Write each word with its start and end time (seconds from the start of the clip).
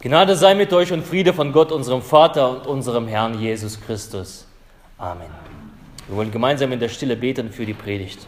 Gnade 0.00 0.36
sei 0.36 0.54
mit 0.54 0.72
euch 0.72 0.92
und 0.92 1.04
Friede 1.04 1.32
von 1.32 1.52
Gott, 1.52 1.72
unserem 1.72 2.02
Vater 2.02 2.50
und 2.50 2.66
unserem 2.68 3.08
Herrn 3.08 3.40
Jesus 3.40 3.80
Christus. 3.80 4.46
Amen. 4.96 5.26
Wir 6.06 6.16
wollen 6.16 6.30
gemeinsam 6.30 6.70
in 6.70 6.78
der 6.78 6.88
Stille 6.88 7.16
beten 7.16 7.50
für 7.50 7.66
die 7.66 7.74
Predigt. 7.74 8.26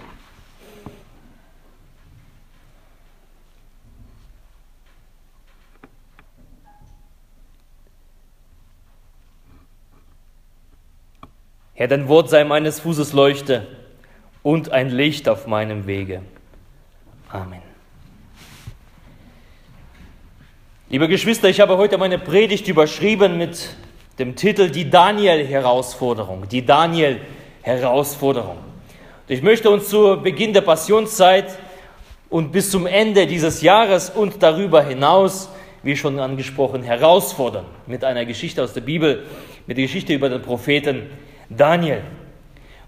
Herr, 11.75 11.89
dein 11.89 12.09
Wort 12.09 12.29
sei 12.29 12.45
meines 12.45 12.81
Fußes 12.81 13.13
Leuchte 13.13 13.67
und 14.43 14.71
ein 14.71 14.91
Licht 14.91 15.29
auf 15.29 15.47
meinem 15.47 15.87
Wege. 15.87 16.21
Amen. 17.31 17.70
Liebe 20.93 21.07
Geschwister, 21.07 21.49
ich 21.49 21.61
habe 21.61 21.77
heute 21.77 21.99
meine 21.99 22.19
Predigt 22.19 22.67
überschrieben 22.67 23.39
mit 23.39 23.77
dem 24.19 24.35
Titel 24.35 24.71
Die 24.71 24.91
Daniel-Herausforderung. 24.91 26.49
Die 26.49 26.67
Daniel-Herausforderung. 26.67 28.57
Ich 29.29 29.41
möchte 29.41 29.71
uns 29.71 29.89
zu 29.89 30.21
Beginn 30.21 30.53
der 30.53 30.63
Passionszeit 30.63 31.57
und 32.29 32.51
bis 32.51 32.73
zum 32.73 32.89
Ende 32.89 33.29
dieses 33.29 33.63
Jahres 33.63 34.11
und 34.11 34.43
darüber 34.43 34.83
hinaus, 34.83 35.49
wie 35.85 35.95
schon 35.95 36.19
angesprochen, 36.19 36.83
herausfordern 36.83 37.67
mit 37.87 38.03
einer 38.03 38.25
Geschichte 38.25 38.61
aus 38.61 38.73
der 38.73 38.81
Bibel, 38.81 39.27
mit 39.69 39.77
der 39.77 39.85
Geschichte 39.85 40.13
über 40.13 40.29
den 40.29 40.43
Propheten 40.43 41.07
Daniel. 41.49 42.03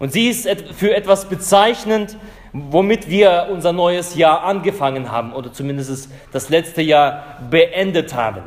Und 0.00 0.12
sie 0.12 0.26
ist 0.26 0.48
für 0.76 0.92
etwas 0.92 1.28
bezeichnend, 1.28 2.16
womit 2.52 3.08
wir 3.08 3.48
unser 3.50 3.72
neues 3.72 4.14
Jahr 4.14 4.42
angefangen 4.44 5.10
haben 5.10 5.32
oder 5.32 5.52
zumindest 5.52 6.10
das 6.32 6.48
letzte 6.50 6.82
Jahr 6.82 7.38
beendet 7.50 8.14
haben. 8.14 8.42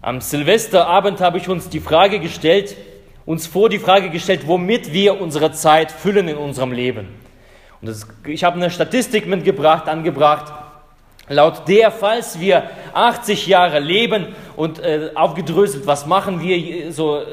Am 0.00 0.20
Silvesterabend 0.20 1.20
habe 1.20 1.38
ich 1.38 1.48
uns 1.48 1.68
die 1.68 1.80
Frage 1.80 2.18
gestellt, 2.18 2.76
uns 3.24 3.46
vor 3.46 3.68
die 3.68 3.78
Frage 3.78 4.10
gestellt, 4.10 4.46
womit 4.46 4.92
wir 4.92 5.20
unsere 5.20 5.52
Zeit 5.52 5.92
füllen 5.92 6.28
in 6.28 6.36
unserem 6.36 6.72
Leben. 6.72 7.08
Und 7.80 7.88
das, 7.88 8.06
ich 8.26 8.42
habe 8.42 8.56
eine 8.56 8.70
Statistik 8.70 9.26
mitgebracht, 9.26 9.88
angebracht, 9.88 10.52
laut 11.28 11.68
der, 11.68 11.90
falls 11.90 12.40
wir 12.40 12.64
80 12.94 13.46
Jahre 13.46 13.78
leben 13.78 14.28
und 14.56 14.80
äh, 14.80 15.10
aufgedröselt, 15.14 15.86
was 15.86 16.06
machen 16.06 16.40
wir, 16.40 16.92
so, 16.92 17.18
äh, 17.18 17.24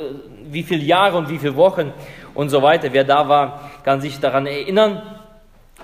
wie 0.50 0.63
viele 0.63 0.83
Jahre 0.83 1.17
und 1.17 1.29
wie 1.29 1.39
viele 1.39 1.55
Wochen 1.55 1.94
und 2.33 2.50
so 2.50 2.61
weiter. 2.61 2.89
Wer 2.91 3.03
da 3.03 3.27
war, 3.27 3.72
kann 3.83 4.02
sich 4.02 4.19
daran 4.19 4.45
erinnern. 4.45 5.02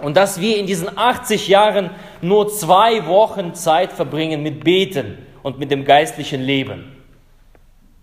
Und 0.02 0.18
dass 0.18 0.42
wir 0.42 0.58
in 0.58 0.66
diesen 0.66 0.98
80 0.98 1.48
Jahren 1.48 1.92
nur 2.22 2.50
zwei 2.50 3.06
Wochen 3.08 3.54
Zeit 3.54 3.92
verbringen 3.92 4.44
mit 4.44 4.64
Beten 4.64 5.18
und 5.44 5.60
mit 5.60 5.72
dem 5.72 5.86
geistlichen 5.86 6.42
Leben. 6.42 7.02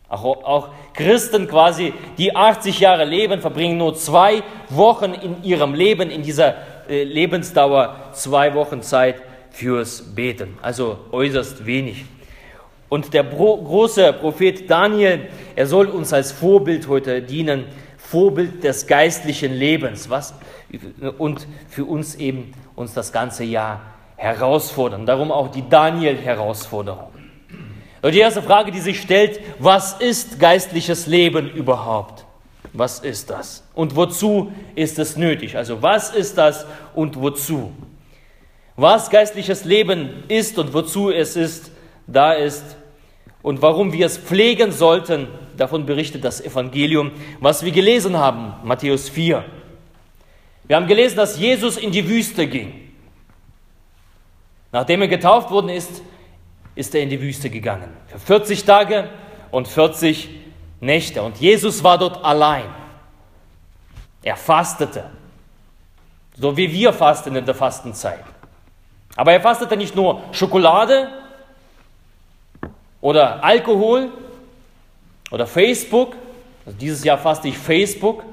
Auch, 0.08 0.24
auch, 0.24 0.68
Christen 0.94 1.46
quasi, 1.46 1.92
die 2.16 2.34
80 2.34 2.80
Jahre 2.80 3.04
leben, 3.04 3.40
verbringen 3.40 3.76
nur 3.76 3.94
zwei 3.94 4.42
Wochen 4.70 5.12
in 5.12 5.44
ihrem 5.44 5.74
Leben, 5.74 6.10
in 6.10 6.22
dieser 6.22 6.54
äh, 6.88 7.04
Lebensdauer, 7.04 8.10
zwei 8.12 8.54
Wochen 8.54 8.80
Zeit 8.80 9.16
fürs 9.50 10.14
Beten. 10.14 10.56
Also 10.62 10.98
äußerst 11.12 11.66
wenig. 11.66 12.06
Und 12.88 13.12
der 13.12 13.22
große 13.22 14.14
Prophet 14.14 14.68
Daniel, 14.70 15.26
er 15.54 15.66
soll 15.66 15.88
uns 15.88 16.12
als 16.14 16.32
Vorbild 16.32 16.88
heute 16.88 17.20
dienen, 17.20 17.66
Vorbild 18.10 18.64
des 18.64 18.86
geistlichen 18.86 19.52
Lebens. 19.52 20.08
Was? 20.08 20.34
und 21.18 21.46
für 21.68 21.84
uns 21.84 22.14
eben 22.16 22.52
uns 22.76 22.94
das 22.94 23.12
ganze 23.12 23.44
Jahr 23.44 23.80
herausfordern. 24.16 25.06
Darum 25.06 25.32
auch 25.32 25.48
die 25.48 25.68
Daniel-Herausforderung. 25.68 27.10
Die 28.04 28.18
erste 28.18 28.42
Frage, 28.42 28.70
die 28.70 28.80
sich 28.80 29.00
stellt, 29.00 29.40
was 29.58 29.94
ist 29.94 30.38
geistliches 30.38 31.06
Leben 31.06 31.50
überhaupt? 31.50 32.24
Was 32.72 33.00
ist 33.00 33.30
das? 33.30 33.64
Und 33.74 33.96
wozu 33.96 34.52
ist 34.74 34.98
es 34.98 35.16
nötig? 35.16 35.56
Also 35.56 35.82
was 35.82 36.14
ist 36.14 36.38
das 36.38 36.66
und 36.94 37.20
wozu? 37.20 37.72
Was 38.76 39.10
geistliches 39.10 39.64
Leben 39.64 40.22
ist 40.28 40.58
und 40.58 40.72
wozu 40.74 41.10
es 41.10 41.34
ist, 41.34 41.72
da 42.06 42.34
ist 42.34 42.76
und 43.48 43.62
warum 43.62 43.94
wir 43.94 44.04
es 44.04 44.18
pflegen 44.18 44.72
sollten, 44.72 45.26
davon 45.56 45.86
berichtet 45.86 46.22
das 46.22 46.38
Evangelium, 46.42 47.12
was 47.40 47.64
wir 47.64 47.72
gelesen 47.72 48.18
haben, 48.18 48.52
Matthäus 48.62 49.08
4. 49.08 49.42
Wir 50.66 50.76
haben 50.76 50.86
gelesen, 50.86 51.16
dass 51.16 51.38
Jesus 51.38 51.78
in 51.78 51.90
die 51.90 52.06
Wüste 52.06 52.46
ging. 52.46 52.90
Nachdem 54.70 55.00
er 55.00 55.08
getauft 55.08 55.50
worden 55.50 55.70
ist, 55.70 56.02
ist 56.74 56.94
er 56.94 57.00
in 57.00 57.08
die 57.08 57.22
Wüste 57.22 57.48
gegangen. 57.48 57.88
Für 58.08 58.18
40 58.18 58.66
Tage 58.66 59.08
und 59.50 59.66
40 59.66 60.28
Nächte. 60.80 61.22
Und 61.22 61.38
Jesus 61.38 61.82
war 61.82 61.96
dort 61.96 62.22
allein. 62.22 62.66
Er 64.22 64.36
fastete. 64.36 65.08
So 66.36 66.54
wie 66.54 66.70
wir 66.70 66.92
fasten 66.92 67.34
in 67.34 67.46
der 67.46 67.54
Fastenzeit. 67.54 68.24
Aber 69.16 69.32
er 69.32 69.40
fastete 69.40 69.74
nicht 69.74 69.96
nur 69.96 70.20
Schokolade 70.32 71.08
oder 73.00 73.42
Alkohol 73.44 74.10
oder 75.30 75.46
Facebook. 75.46 76.16
Also 76.66 76.78
dieses 76.78 77.04
Jahr 77.04 77.18
faste 77.18 77.48
ich 77.48 77.58
Facebook. 77.58 78.24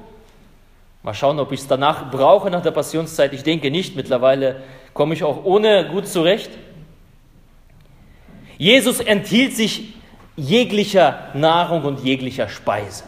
Mal 1.02 1.14
schauen, 1.14 1.38
ob 1.38 1.52
ich 1.52 1.60
es 1.60 1.66
danach 1.68 2.10
brauche 2.10 2.50
nach 2.50 2.62
der 2.62 2.72
Passionszeit. 2.72 3.32
Ich 3.32 3.42
denke 3.42 3.70
nicht. 3.70 3.94
Mittlerweile 3.94 4.62
komme 4.92 5.14
ich 5.14 5.22
auch 5.22 5.44
ohne 5.44 5.88
gut 5.88 6.08
zurecht. 6.08 6.50
Jesus 8.58 9.00
enthielt 9.00 9.54
sich 9.54 9.94
jeglicher 10.36 11.28
Nahrung 11.34 11.84
und 11.84 12.00
jeglicher 12.00 12.48
Speise. 12.48 13.04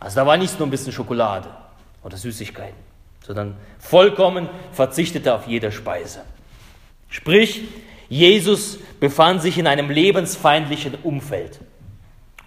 Also 0.00 0.16
da 0.16 0.26
war 0.26 0.36
nicht 0.36 0.58
nur 0.58 0.66
ein 0.66 0.70
bisschen 0.70 0.92
Schokolade 0.92 1.48
oder 2.02 2.16
Süßigkeiten, 2.16 2.76
sondern 3.24 3.56
vollkommen 3.78 4.48
verzichtete 4.72 5.34
auf 5.34 5.46
jede 5.46 5.70
Speise. 5.70 6.22
Sprich, 7.08 7.62
Jesus 8.12 8.78
befand 9.00 9.40
sich 9.40 9.56
in 9.56 9.66
einem 9.66 9.88
lebensfeindlichen 9.88 10.96
Umfeld. 11.02 11.58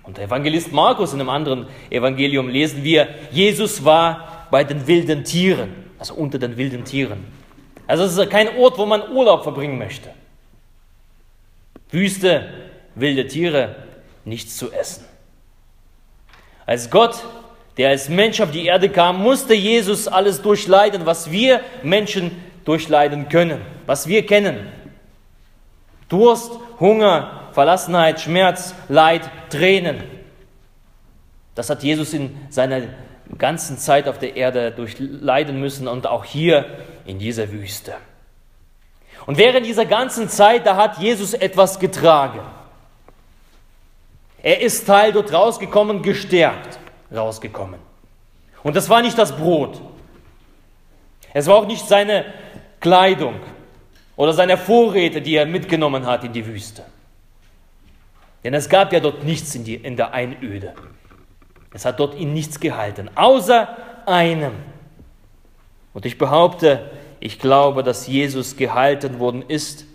Und 0.03 0.17
der 0.17 0.25
Evangelist 0.25 0.71
Markus 0.71 1.11
in 1.11 1.19
einem 1.19 1.31
anderen 1.31 1.65
Evangelium 1.89 2.49
lesen 2.49 2.83
wir, 2.83 3.07
Jesus 3.31 3.83
war 3.83 4.47
bei 4.51 4.63
den 4.63 4.85
wilden 4.85 5.23
Tieren, 5.23 5.73
also 5.97 6.13
unter 6.13 6.37
den 6.37 6.55
wilden 6.55 6.85
Tieren. 6.85 7.25
Also 7.87 8.03
es 8.03 8.15
ist 8.15 8.29
kein 8.29 8.55
Ort, 8.57 8.77
wo 8.77 8.85
man 8.85 9.11
Urlaub 9.11 9.41
verbringen 9.41 9.79
möchte. 9.79 10.11
Wüste, 11.89 12.47
wilde 12.93 13.25
Tiere, 13.27 13.75
nichts 14.23 14.57
zu 14.57 14.71
essen. 14.71 15.05
Als 16.67 16.91
Gott, 16.91 17.23
der 17.77 17.89
als 17.89 18.07
Mensch 18.07 18.39
auf 18.39 18.51
die 18.51 18.67
Erde 18.67 18.89
kam, 18.89 19.19
musste 19.19 19.55
Jesus 19.55 20.07
alles 20.07 20.43
durchleiden, 20.43 21.07
was 21.07 21.31
wir 21.31 21.61
Menschen 21.81 22.29
durchleiden 22.65 23.29
können, 23.29 23.61
was 23.87 24.07
wir 24.07 24.27
kennen. 24.27 24.84
Durst, 26.09 26.51
Hunger, 26.79 27.49
Verlassenheit, 27.53 28.21
Schmerz, 28.21 28.75
Leid, 28.89 29.29
Tränen. 29.49 30.03
Das 31.55 31.69
hat 31.69 31.83
Jesus 31.83 32.13
in 32.13 32.37
seiner 32.49 32.81
ganzen 33.37 33.77
Zeit 33.77 34.07
auf 34.07 34.19
der 34.19 34.35
Erde 34.35 34.71
durchleiden 34.71 35.59
müssen 35.59 35.87
und 35.87 36.05
auch 36.05 36.25
hier 36.25 36.65
in 37.05 37.17
dieser 37.17 37.51
Wüste. 37.51 37.93
Und 39.25 39.37
während 39.37 39.65
dieser 39.65 39.85
ganzen 39.85 40.29
Zeit, 40.29 40.65
da 40.65 40.75
hat 40.75 40.99
Jesus 40.99 41.33
etwas 41.33 41.79
getragen. 41.79 42.41
Er 44.43 44.61
ist 44.61 44.85
Teil 44.85 45.11
dort 45.11 45.33
rausgekommen, 45.33 46.03
gestärkt 46.03 46.77
rausgekommen. 47.13 47.79
Und 48.61 48.75
das 48.75 48.89
war 48.89 49.01
nicht 49.01 49.17
das 49.17 49.35
Brot. 49.35 49.81
Es 51.33 51.47
war 51.47 51.55
auch 51.55 51.67
nicht 51.67 51.87
seine 51.87 52.25
Kleidung 52.79 53.39
oder 54.15 54.33
seine 54.33 54.57
Vorräte, 54.57 55.21
die 55.21 55.35
er 55.35 55.45
mitgenommen 55.45 56.05
hat 56.05 56.23
in 56.23 56.33
die 56.33 56.45
Wüste. 56.45 56.83
Denn 58.43 58.53
es 58.53 58.69
gab 58.69 58.93
ja 58.93 58.99
dort 58.99 59.23
nichts 59.23 59.55
in, 59.55 59.63
die, 59.63 59.75
in 59.75 59.97
der 59.97 60.13
Einöde. 60.13 60.73
Es 61.73 61.83
hat 61.83 61.99
dort 61.99 62.15
ihn 62.15 62.33
nichts 62.33 62.59
gehalten, 62.59 63.09
außer 63.15 63.75
einem. 64.05 64.53
Und 65.93 66.05
ich 66.05 66.17
behaupte, 66.17 66.91
ich 67.19 67.39
glaube, 67.39 67.83
dass 67.83 68.07
Jesus 68.07 68.55
gehalten 68.55 69.19
worden 69.19 69.43
ist, 69.47 69.85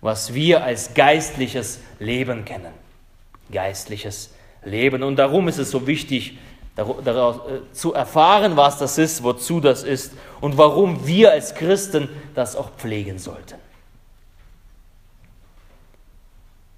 was 0.00 0.34
wir 0.34 0.64
als 0.64 0.94
geistliches 0.94 1.80
Leben 1.98 2.44
kennen. 2.44 2.72
Geistliches 3.52 4.34
Leben. 4.64 5.02
Und 5.02 5.16
darum 5.16 5.48
ist 5.48 5.58
es 5.58 5.70
so 5.70 5.86
wichtig, 5.86 6.38
äh, 6.76 6.82
zu 7.72 7.94
erfahren, 7.94 8.56
was 8.56 8.78
das 8.78 8.98
ist, 8.98 9.22
wozu 9.22 9.60
das 9.60 9.82
ist 9.82 10.12
und 10.40 10.56
warum 10.56 11.06
wir 11.06 11.32
als 11.32 11.54
Christen 11.54 12.08
das 12.34 12.56
auch 12.56 12.70
pflegen 12.76 13.18
sollten. 13.18 13.69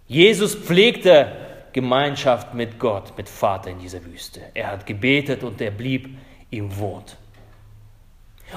Jesus 0.07 0.55
pflegte 0.55 1.33
Gemeinschaft 1.73 2.55
mit 2.55 2.79
Gott, 2.79 3.17
mit 3.17 3.29
Vater 3.29 3.71
in 3.71 3.79
dieser 3.79 4.05
Wüste. 4.05 4.41
Er 4.55 4.73
hat 4.73 4.87
gebetet 4.87 5.43
und 5.43 5.61
er 5.61 5.71
blieb 5.71 6.19
im 6.51 6.79
Wort. 6.79 7.17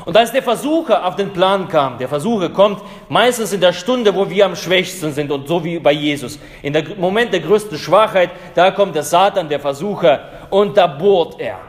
Und 0.04 0.18
als 0.18 0.34
der 0.34 0.44
Versucher 0.44 1.06
auf 1.06 1.16
den 1.16 1.32
Plan 1.32 1.70
kam, 1.70 1.98
der 1.98 2.10
Versucher 2.10 2.50
kommt 2.50 2.82
meistens 3.08 3.54
in 3.54 3.62
der 3.62 3.72
Stunde, 3.72 4.14
wo 4.14 4.30
wir 4.30 4.46
am 4.46 4.56
schwächsten 4.56 5.14
sind 5.14 5.32
und 5.32 5.48
so 5.48 5.64
wie 5.64 5.80
bei 5.80 5.94
Jesus. 5.94 6.38
In 6.62 6.74
dem 6.74 7.00
Moment 7.00 7.32
der 7.32 7.40
größten 7.40 7.78
Schwachheit, 7.78 8.32
da 8.56 8.72
kommt 8.72 8.94
der 8.96 9.04
Satan, 9.04 9.48
der 9.48 9.62
Versucher 9.62 10.48
und 10.50 10.76
da 10.76 10.88
bohrt 10.88 11.40
er. 11.40 11.60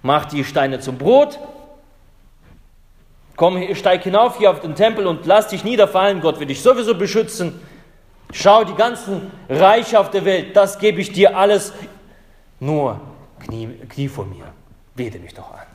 Macht 0.00 0.32
die 0.32 0.44
Steine 0.44 0.80
zum 0.80 0.96
Brot. 0.96 1.38
Komm, 3.40 3.74
steig 3.74 4.02
hinauf 4.02 4.36
hier 4.36 4.50
auf 4.50 4.60
den 4.60 4.74
Tempel 4.74 5.06
und 5.06 5.24
lass 5.24 5.48
dich 5.48 5.64
niederfallen. 5.64 6.20
Gott 6.20 6.38
wird 6.38 6.50
dich 6.50 6.60
sowieso 6.60 6.94
beschützen. 6.94 7.58
Schau, 8.34 8.64
die 8.64 8.74
ganzen 8.74 9.30
Reiche 9.48 9.98
auf 9.98 10.10
der 10.10 10.26
Welt, 10.26 10.54
das 10.54 10.78
gebe 10.78 11.00
ich 11.00 11.10
dir 11.10 11.34
alles. 11.34 11.72
Nur 12.58 13.00
Knie, 13.38 13.66
Knie 13.88 14.08
vor 14.08 14.26
mir, 14.26 14.44
bete 14.94 15.18
mich 15.18 15.32
doch 15.32 15.50
an. 15.54 15.66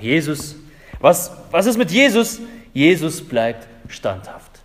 Jesus, 0.00 0.54
was, 1.00 1.32
was 1.50 1.66
ist 1.66 1.78
mit 1.78 1.90
Jesus? 1.90 2.38
Jesus 2.72 3.20
bleibt 3.20 3.66
standhaft. 3.88 4.60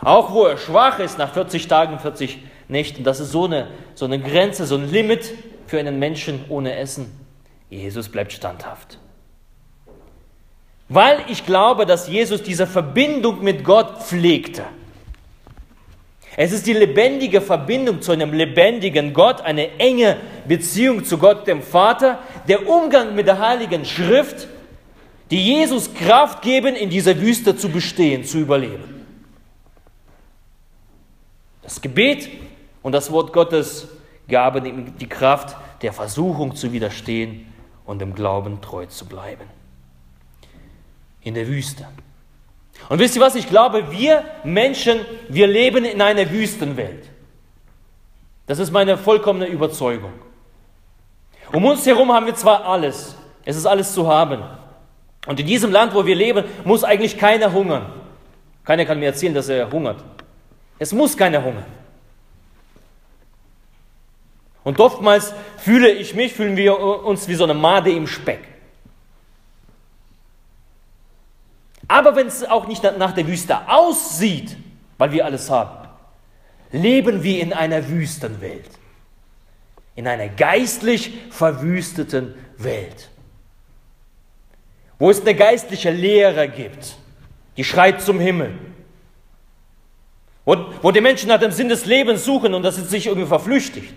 Auch 0.00 0.32
wo 0.32 0.46
er 0.46 0.58
schwach 0.58 0.98
ist, 0.98 1.18
nach 1.18 1.32
40 1.32 1.68
Tagen, 1.68 2.00
40 2.00 2.42
Nächten, 2.66 3.04
das 3.04 3.20
ist 3.20 3.30
so 3.30 3.44
eine, 3.44 3.68
so 3.94 4.06
eine 4.06 4.18
Grenze, 4.18 4.66
so 4.66 4.74
ein 4.74 4.90
Limit 4.90 5.32
für 5.68 5.78
einen 5.78 6.00
Menschen 6.00 6.44
ohne 6.48 6.74
Essen. 6.74 7.19
Jesus 7.70 8.08
bleibt 8.08 8.32
standhaft. 8.32 8.98
Weil 10.88 11.24
ich 11.28 11.46
glaube, 11.46 11.86
dass 11.86 12.08
Jesus 12.08 12.42
diese 12.42 12.66
Verbindung 12.66 13.44
mit 13.44 13.64
Gott 13.64 14.02
pflegte. 14.02 14.64
Es 16.36 16.52
ist 16.52 16.66
die 16.66 16.72
lebendige 16.72 17.40
Verbindung 17.40 18.02
zu 18.02 18.12
einem 18.12 18.32
lebendigen 18.32 19.12
Gott, 19.12 19.40
eine 19.40 19.78
enge 19.78 20.16
Beziehung 20.48 21.04
zu 21.04 21.18
Gott, 21.18 21.46
dem 21.46 21.62
Vater, 21.62 22.18
der 22.48 22.68
Umgang 22.68 23.14
mit 23.14 23.28
der 23.28 23.38
Heiligen 23.38 23.84
Schrift, 23.84 24.48
die 25.30 25.40
Jesus 25.40 25.94
Kraft 25.94 26.42
geben, 26.42 26.74
in 26.74 26.90
dieser 26.90 27.20
Wüste 27.20 27.56
zu 27.56 27.68
bestehen, 27.68 28.24
zu 28.24 28.38
überleben. 28.38 29.06
Das 31.62 31.80
Gebet 31.80 32.28
und 32.82 32.92
das 32.92 33.12
Wort 33.12 33.32
Gottes 33.32 33.88
gaben 34.28 34.64
ihm 34.64 34.98
die 34.98 35.08
Kraft, 35.08 35.56
der 35.82 35.92
Versuchung 35.92 36.56
zu 36.56 36.72
widerstehen 36.72 37.49
und 37.90 37.98
dem 37.98 38.14
Glauben 38.14 38.60
treu 38.60 38.86
zu 38.86 39.04
bleiben. 39.04 39.50
In 41.22 41.34
der 41.34 41.48
Wüste. 41.48 41.88
Und 42.88 43.00
wisst 43.00 43.16
ihr 43.16 43.20
was? 43.20 43.34
Ich 43.34 43.48
glaube, 43.48 43.90
wir 43.90 44.22
Menschen, 44.44 45.00
wir 45.28 45.48
leben 45.48 45.84
in 45.84 46.00
einer 46.00 46.30
Wüstenwelt. 46.30 47.10
Das 48.46 48.60
ist 48.60 48.70
meine 48.70 48.96
vollkommene 48.96 49.46
Überzeugung. 49.46 50.12
Um 51.52 51.64
uns 51.64 51.84
herum 51.84 52.12
haben 52.12 52.26
wir 52.26 52.34
zwar 52.36 52.64
alles, 52.64 53.16
es 53.44 53.56
ist 53.56 53.66
alles 53.66 53.92
zu 53.92 54.06
haben. 54.06 54.40
Und 55.26 55.40
in 55.40 55.46
diesem 55.46 55.72
Land, 55.72 55.92
wo 55.92 56.06
wir 56.06 56.14
leben, 56.14 56.44
muss 56.64 56.84
eigentlich 56.84 57.18
keiner 57.18 57.52
hungern. 57.52 57.86
Keiner 58.64 58.84
kann 58.84 59.00
mir 59.00 59.06
erzählen, 59.06 59.34
dass 59.34 59.48
er 59.48 59.68
hungert. 59.68 60.04
Es 60.78 60.92
muss 60.92 61.16
keiner 61.16 61.42
hungern. 61.42 61.66
Und 64.64 64.78
oftmals 64.78 65.32
fühle 65.56 65.90
ich 65.90 66.14
mich, 66.14 66.34
fühlen 66.34 66.56
wir 66.56 66.78
uns 66.78 67.28
wie 67.28 67.34
so 67.34 67.44
eine 67.44 67.54
Made 67.54 67.90
im 67.90 68.06
Speck. 68.06 68.40
Aber 71.88 72.14
wenn 72.14 72.28
es 72.28 72.44
auch 72.44 72.68
nicht 72.68 72.82
nach 72.82 73.12
der 73.12 73.26
Wüste 73.26 73.68
aussieht, 73.68 74.56
weil 74.98 75.12
wir 75.12 75.24
alles 75.24 75.50
haben, 75.50 75.88
leben 76.72 77.22
wir 77.22 77.40
in 77.40 77.52
einer 77.52 77.88
Wüstenwelt. 77.88 78.70
In 79.96 80.06
einer 80.06 80.28
geistlich 80.28 81.12
verwüsteten 81.30 82.34
Welt. 82.58 83.10
Wo 84.98 85.10
es 85.10 85.20
eine 85.22 85.34
geistliche 85.34 85.90
Lehre 85.90 86.48
gibt, 86.48 86.96
die 87.56 87.64
schreit 87.64 88.02
zum 88.02 88.20
Himmel. 88.20 88.56
Wo, 90.44 90.56
wo 90.82 90.90
die 90.92 91.00
Menschen 91.00 91.28
nach 91.28 91.40
dem 91.40 91.50
Sinn 91.50 91.68
des 91.68 91.86
Lebens 91.86 92.24
suchen 92.24 92.54
und 92.54 92.62
das 92.62 92.76
sich 92.76 93.06
irgendwie 93.06 93.26
verflüchtigt. 93.26 93.92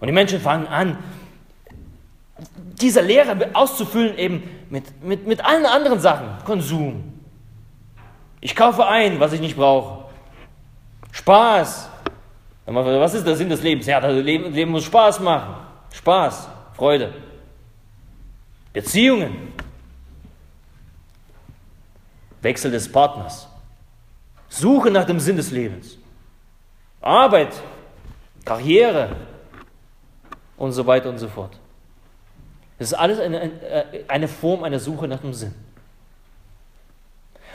Und 0.00 0.06
die 0.06 0.12
Menschen 0.12 0.40
fangen 0.40 0.66
an, 0.66 0.98
diese 2.80 3.00
Lehre 3.00 3.50
auszufüllen 3.54 4.16
eben 4.16 4.42
mit, 4.70 5.02
mit, 5.02 5.26
mit 5.26 5.44
allen 5.44 5.66
anderen 5.66 5.98
Sachen. 5.98 6.28
Konsum. 6.44 7.20
Ich 8.40 8.54
kaufe 8.54 8.86
ein, 8.86 9.18
was 9.18 9.32
ich 9.32 9.40
nicht 9.40 9.56
brauche. 9.56 10.04
Spaß. 11.10 11.90
Was 12.66 13.14
ist 13.14 13.26
der 13.26 13.34
Sinn 13.34 13.48
des 13.48 13.62
Lebens? 13.62 13.86
Ja, 13.86 14.00
das 14.00 14.12
Leben, 14.12 14.52
Leben 14.52 14.70
muss 14.70 14.84
Spaß 14.84 15.20
machen. 15.20 15.54
Spaß, 15.92 16.48
Freude. 16.74 17.14
Beziehungen. 18.72 19.52
Wechsel 22.42 22.70
des 22.70 22.90
Partners. 22.90 23.48
Suche 24.48 24.90
nach 24.90 25.04
dem 25.04 25.18
Sinn 25.18 25.36
des 25.36 25.50
Lebens. 25.50 25.98
Arbeit, 27.00 27.52
Karriere 28.44 29.16
und 30.58 30.72
so 30.72 30.86
weiter 30.86 31.08
und 31.08 31.18
so 31.18 31.28
fort. 31.28 31.52
Das 32.78 32.92
ist 32.92 32.94
alles 32.94 33.18
eine, 33.18 33.42
äh, 33.42 34.04
eine 34.08 34.28
Form 34.28 34.62
einer 34.62 34.78
Suche 34.78 35.08
nach 35.08 35.20
dem 35.20 35.32
Sinn. 35.32 35.54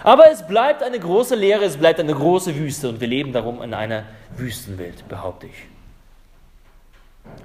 Aber 0.04 0.30
es 0.30 0.46
bleibt 0.46 0.84
eine 0.84 1.00
große 1.00 1.36
Leere, 1.36 1.64
es 1.64 1.78
bleibt 1.78 2.00
eine 2.00 2.14
große 2.14 2.56
Wüste 2.56 2.90
und 2.90 3.00
wir 3.00 3.08
leben 3.08 3.32
darum 3.32 3.62
in 3.62 3.74
einer 3.74 4.04
Wüstenwelt, 4.36 5.08
behaupte 5.08 5.48
ich. 5.48 5.54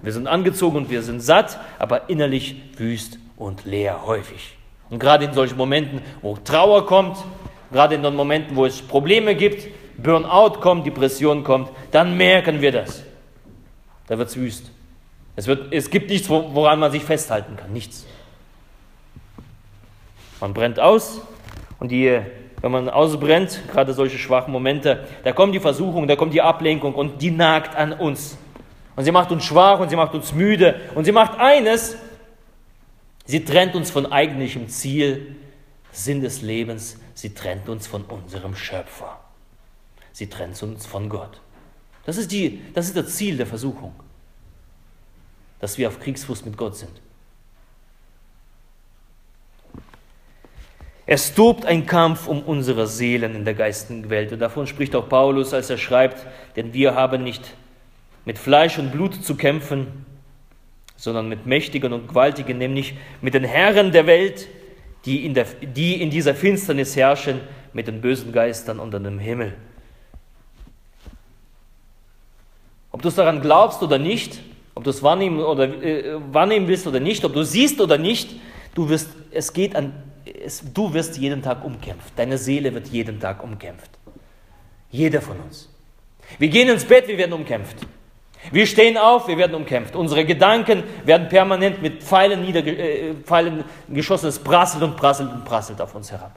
Wir 0.02 0.12
sind 0.12 0.26
angezogen 0.26 0.76
und 0.76 0.90
wir 0.90 1.02
sind 1.02 1.20
satt, 1.20 1.60
aber 1.78 2.10
innerlich 2.10 2.60
wüst 2.76 3.18
und 3.36 3.64
leer 3.64 4.04
häufig. 4.06 4.56
Und 4.90 4.98
gerade 4.98 5.26
in 5.26 5.32
solchen 5.32 5.56
Momenten, 5.56 6.00
wo 6.20 6.36
Trauer 6.36 6.84
kommt, 6.86 7.18
gerade 7.70 7.94
in 7.94 8.02
den 8.02 8.16
Momenten, 8.16 8.56
wo 8.56 8.66
es 8.66 8.82
Probleme 8.82 9.36
gibt, 9.36 9.68
Burnout 9.96 10.60
kommt, 10.60 10.86
Depression 10.86 11.44
kommt, 11.44 11.70
dann 11.92 12.16
merken 12.16 12.60
wir 12.60 12.72
das. 12.72 13.04
Da 14.08 14.18
wird 14.18 14.30
es 14.30 14.36
wüst. 14.36 14.70
Es, 15.38 15.46
wird, 15.46 15.72
es 15.72 15.88
gibt 15.88 16.10
nichts, 16.10 16.28
woran 16.28 16.80
man 16.80 16.90
sich 16.90 17.04
festhalten 17.04 17.56
kann. 17.56 17.72
Nichts. 17.72 18.04
Man 20.40 20.52
brennt 20.52 20.80
aus 20.80 21.20
und 21.78 21.92
die, 21.92 22.20
wenn 22.60 22.72
man 22.72 22.88
ausbrennt, 22.88 23.62
gerade 23.70 23.94
solche 23.94 24.18
schwachen 24.18 24.50
Momente, 24.52 25.06
da 25.22 25.30
kommt 25.30 25.54
die 25.54 25.60
Versuchung, 25.60 26.08
da 26.08 26.16
kommt 26.16 26.34
die 26.34 26.42
Ablenkung 26.42 26.92
und 26.92 27.22
die 27.22 27.30
nagt 27.30 27.76
an 27.76 27.92
uns. 27.92 28.36
Und 28.96 29.04
sie 29.04 29.12
macht 29.12 29.30
uns 29.30 29.44
schwach 29.44 29.78
und 29.78 29.90
sie 29.90 29.94
macht 29.94 30.12
uns 30.12 30.32
müde 30.32 30.80
und 30.96 31.04
sie 31.04 31.12
macht 31.12 31.38
eines, 31.38 31.96
sie 33.24 33.44
trennt 33.44 33.76
uns 33.76 33.92
von 33.92 34.10
eigentlichem 34.10 34.68
Ziel, 34.68 35.36
Sinn 35.92 36.20
des 36.20 36.42
Lebens, 36.42 36.98
sie 37.14 37.32
trennt 37.32 37.68
uns 37.68 37.86
von 37.86 38.02
unserem 38.06 38.56
Schöpfer. 38.56 39.20
Sie 40.10 40.28
trennt 40.28 40.60
uns 40.64 40.84
von 40.84 41.08
Gott. 41.08 41.40
Das 42.06 42.16
ist, 42.16 42.32
die, 42.32 42.60
das 42.74 42.86
ist 42.86 42.96
das 42.96 43.14
Ziel 43.14 43.36
der 43.36 43.46
Versuchung 43.46 43.94
dass 45.60 45.78
wir 45.78 45.88
auf 45.88 46.00
Kriegsfuß 46.00 46.44
mit 46.44 46.56
Gott 46.56 46.76
sind. 46.76 46.92
Es 51.10 51.34
tobt 51.34 51.64
ein 51.64 51.86
Kampf 51.86 52.28
um 52.28 52.42
unsere 52.42 52.86
Seelen 52.86 53.34
in 53.34 53.46
der 53.46 53.54
geistigen 53.54 54.10
Welt. 54.10 54.30
Und 54.30 54.40
davon 54.40 54.66
spricht 54.66 54.94
auch 54.94 55.08
Paulus, 55.08 55.54
als 55.54 55.70
er 55.70 55.78
schreibt, 55.78 56.26
denn 56.54 56.74
wir 56.74 56.94
haben 56.94 57.24
nicht 57.24 57.54
mit 58.26 58.36
Fleisch 58.36 58.78
und 58.78 58.92
Blut 58.92 59.24
zu 59.24 59.34
kämpfen, 59.34 60.04
sondern 60.96 61.30
mit 61.30 61.46
Mächtigen 61.46 61.94
und 61.94 62.08
Gewaltigen, 62.08 62.58
nämlich 62.58 62.94
mit 63.22 63.32
den 63.32 63.44
Herren 63.44 63.90
der 63.90 64.06
Welt, 64.06 64.48
die 65.06 65.24
in, 65.24 65.32
der, 65.32 65.44
die 65.44 66.02
in 66.02 66.10
dieser 66.10 66.34
Finsternis 66.34 66.94
herrschen, 66.94 67.40
mit 67.72 67.86
den 67.86 68.02
bösen 68.02 68.30
Geistern 68.30 68.78
unter 68.78 69.00
dem 69.00 69.18
Himmel. 69.18 69.54
Ob 72.90 73.00
du 73.00 73.08
es 73.08 73.14
daran 73.14 73.40
glaubst 73.40 73.82
oder 73.82 73.98
nicht, 73.98 74.40
ob 74.78 74.84
du 74.84 74.90
es 74.90 75.02
wahrnehmen, 75.02 75.40
oder, 75.40 75.64
äh, 75.64 76.20
wahrnehmen 76.32 76.68
willst 76.68 76.86
oder 76.86 77.00
nicht, 77.00 77.24
ob 77.24 77.34
du 77.34 77.42
siehst 77.42 77.80
oder 77.80 77.98
nicht, 77.98 78.36
du 78.76 78.88
wirst, 78.88 79.10
es 79.32 79.52
geht 79.52 79.74
an, 79.74 79.92
es, 80.24 80.62
du 80.72 80.94
wirst 80.94 81.18
jeden 81.18 81.42
Tag 81.42 81.64
umkämpft. 81.64 82.12
Deine 82.14 82.38
Seele 82.38 82.72
wird 82.72 82.86
jeden 82.86 83.18
Tag 83.18 83.42
umkämpft. 83.42 83.90
Jeder 84.92 85.20
von 85.20 85.40
uns. 85.40 85.68
Wir 86.38 86.48
gehen 86.48 86.68
ins 86.68 86.84
Bett, 86.84 87.08
wir 87.08 87.18
werden 87.18 87.32
umkämpft. 87.32 87.78
Wir 88.52 88.66
stehen 88.68 88.96
auf, 88.96 89.26
wir 89.26 89.36
werden 89.36 89.56
umkämpft. 89.56 89.96
Unsere 89.96 90.24
Gedanken 90.24 90.84
werden 91.04 91.28
permanent 91.28 91.82
mit 91.82 92.04
Pfeilen, 92.04 92.40
nieder, 92.42 92.64
äh, 92.64 93.14
Pfeilen 93.24 93.64
geschossen. 93.88 94.28
Es 94.28 94.38
prasselt 94.38 94.84
und 94.84 94.96
prasselt 94.96 95.32
und 95.32 95.44
prasselt 95.44 95.80
auf 95.80 95.92
uns 95.96 96.12
herab. 96.12 96.36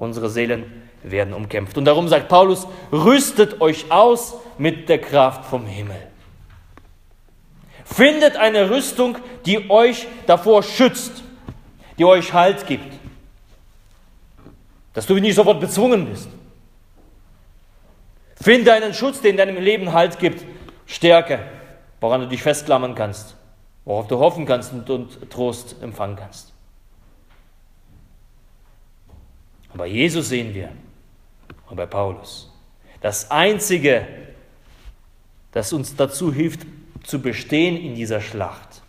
Unsere 0.00 0.30
Seelen 0.30 0.64
werden 1.02 1.34
umkämpft. 1.34 1.76
Und 1.76 1.84
darum 1.84 2.08
sagt 2.08 2.28
Paulus, 2.28 2.66
rüstet 2.90 3.60
euch 3.60 3.92
aus 3.92 4.34
mit 4.56 4.88
der 4.88 4.98
Kraft 4.98 5.44
vom 5.44 5.66
Himmel. 5.66 6.00
Findet 7.84 8.36
eine 8.36 8.70
Rüstung, 8.70 9.18
die 9.44 9.68
euch 9.68 10.08
davor 10.26 10.62
schützt, 10.62 11.22
die 11.98 12.06
euch 12.06 12.32
Halt 12.32 12.66
gibt. 12.66 12.94
Dass 14.94 15.04
du 15.06 15.16
nicht 15.16 15.34
sofort 15.34 15.60
bezwungen 15.60 16.06
bist. 16.06 16.30
Finde 18.36 18.72
einen 18.72 18.94
Schutz, 18.94 19.20
der 19.20 19.32
in 19.32 19.36
deinem 19.36 19.62
Leben 19.62 19.92
Halt 19.92 20.18
gibt, 20.18 20.46
Stärke, 20.86 21.40
woran 22.00 22.22
du 22.22 22.26
dich 22.26 22.42
festklammern 22.42 22.94
kannst, 22.94 23.36
worauf 23.84 24.06
du 24.06 24.18
hoffen 24.18 24.46
kannst 24.46 24.72
und, 24.72 24.88
und 24.88 25.30
Trost 25.30 25.76
empfangen 25.82 26.16
kannst. 26.16 26.54
Und 29.72 29.78
bei 29.78 29.86
Jesus 29.86 30.28
sehen 30.28 30.54
wir, 30.54 30.70
und 31.68 31.76
bei 31.76 31.86
Paulus, 31.86 32.50
das 33.00 33.30
Einzige, 33.30 34.06
das 35.52 35.72
uns 35.72 35.94
dazu 35.94 36.32
hilft, 36.32 36.66
zu 37.04 37.20
bestehen 37.20 37.76
in 37.76 37.94
dieser 37.94 38.20
Schlacht, 38.20 38.82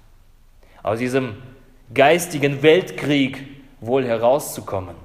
aus 0.83 0.99
diesem 0.99 1.35
geistigen 1.93 2.61
Weltkrieg 2.61 3.45
wohl 3.79 4.05
herauszukommen, 4.05 4.95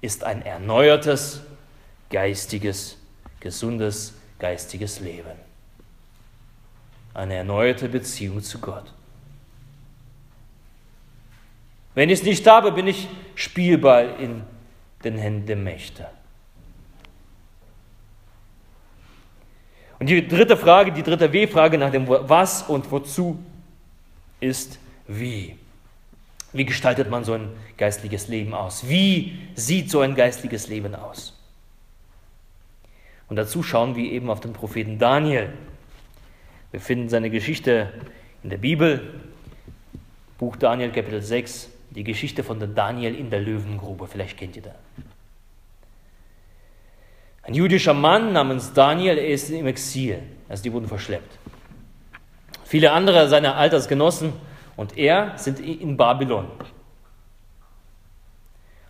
ist 0.00 0.24
ein 0.24 0.42
erneuertes, 0.42 1.42
geistiges, 2.10 2.98
gesundes, 3.40 4.14
geistiges 4.38 5.00
Leben. 5.00 5.38
Eine 7.14 7.34
erneuerte 7.36 7.88
Beziehung 7.88 8.42
zu 8.42 8.58
Gott. 8.58 8.92
Wenn 11.94 12.08
ich 12.08 12.20
es 12.20 12.24
nicht 12.24 12.46
habe, 12.46 12.72
bin 12.72 12.86
ich 12.86 13.06
Spielball 13.34 14.16
in 14.18 14.42
den 15.02 15.18
Händen 15.18 15.46
der 15.46 15.56
Mächte. 15.56 16.06
Und 19.98 20.08
die 20.08 20.26
dritte 20.26 20.56
Frage, 20.56 20.90
die 20.90 21.02
dritte 21.02 21.32
W-Frage 21.32 21.78
nach 21.78 21.90
dem 21.90 22.08
Was 22.08 22.62
und 22.62 22.90
Wozu 22.90 23.38
ist 24.40 24.78
wie. 25.06 25.56
Wie 26.52 26.64
gestaltet 26.64 27.08
man 27.08 27.24
so 27.24 27.34
ein 27.34 27.48
geistliches 27.76 28.28
Leben 28.28 28.52
aus? 28.52 28.88
Wie 28.88 29.38
sieht 29.54 29.90
so 29.90 30.00
ein 30.00 30.14
geistliches 30.14 30.68
Leben 30.68 30.94
aus? 30.94 31.38
Und 33.28 33.36
dazu 33.36 33.62
schauen 33.62 33.96
wir 33.96 34.10
eben 34.10 34.28
auf 34.28 34.40
den 34.40 34.52
Propheten 34.52 34.98
Daniel. 34.98 35.52
Wir 36.70 36.80
finden 36.80 37.08
seine 37.08 37.30
Geschichte 37.30 37.92
in 38.42 38.50
der 38.50 38.58
Bibel, 38.58 39.20
Buch 40.38 40.56
Daniel 40.56 40.90
Kapitel 40.90 41.22
6, 41.22 41.70
die 41.94 42.04
Geschichte 42.04 42.42
von 42.42 42.74
Daniel 42.74 43.14
in 43.14 43.30
der 43.30 43.40
Löwengrube. 43.40 44.06
Vielleicht 44.06 44.38
kennt 44.38 44.56
ihr 44.56 44.62
das. 44.62 44.74
Ein 47.42 47.54
jüdischer 47.54 47.92
Mann 47.92 48.32
namens 48.32 48.72
Daniel 48.72 49.18
ist 49.18 49.50
im 49.50 49.66
Exil, 49.66 50.22
also 50.48 50.62
die 50.62 50.72
wurden 50.72 50.86
verschleppt. 50.86 51.38
Viele 52.64 52.92
andere 52.92 53.28
seiner 53.28 53.56
Altersgenossen 53.56 54.32
und 54.76 54.96
er 54.96 55.36
sind 55.36 55.58
in 55.58 55.96
Babylon. 55.96 56.46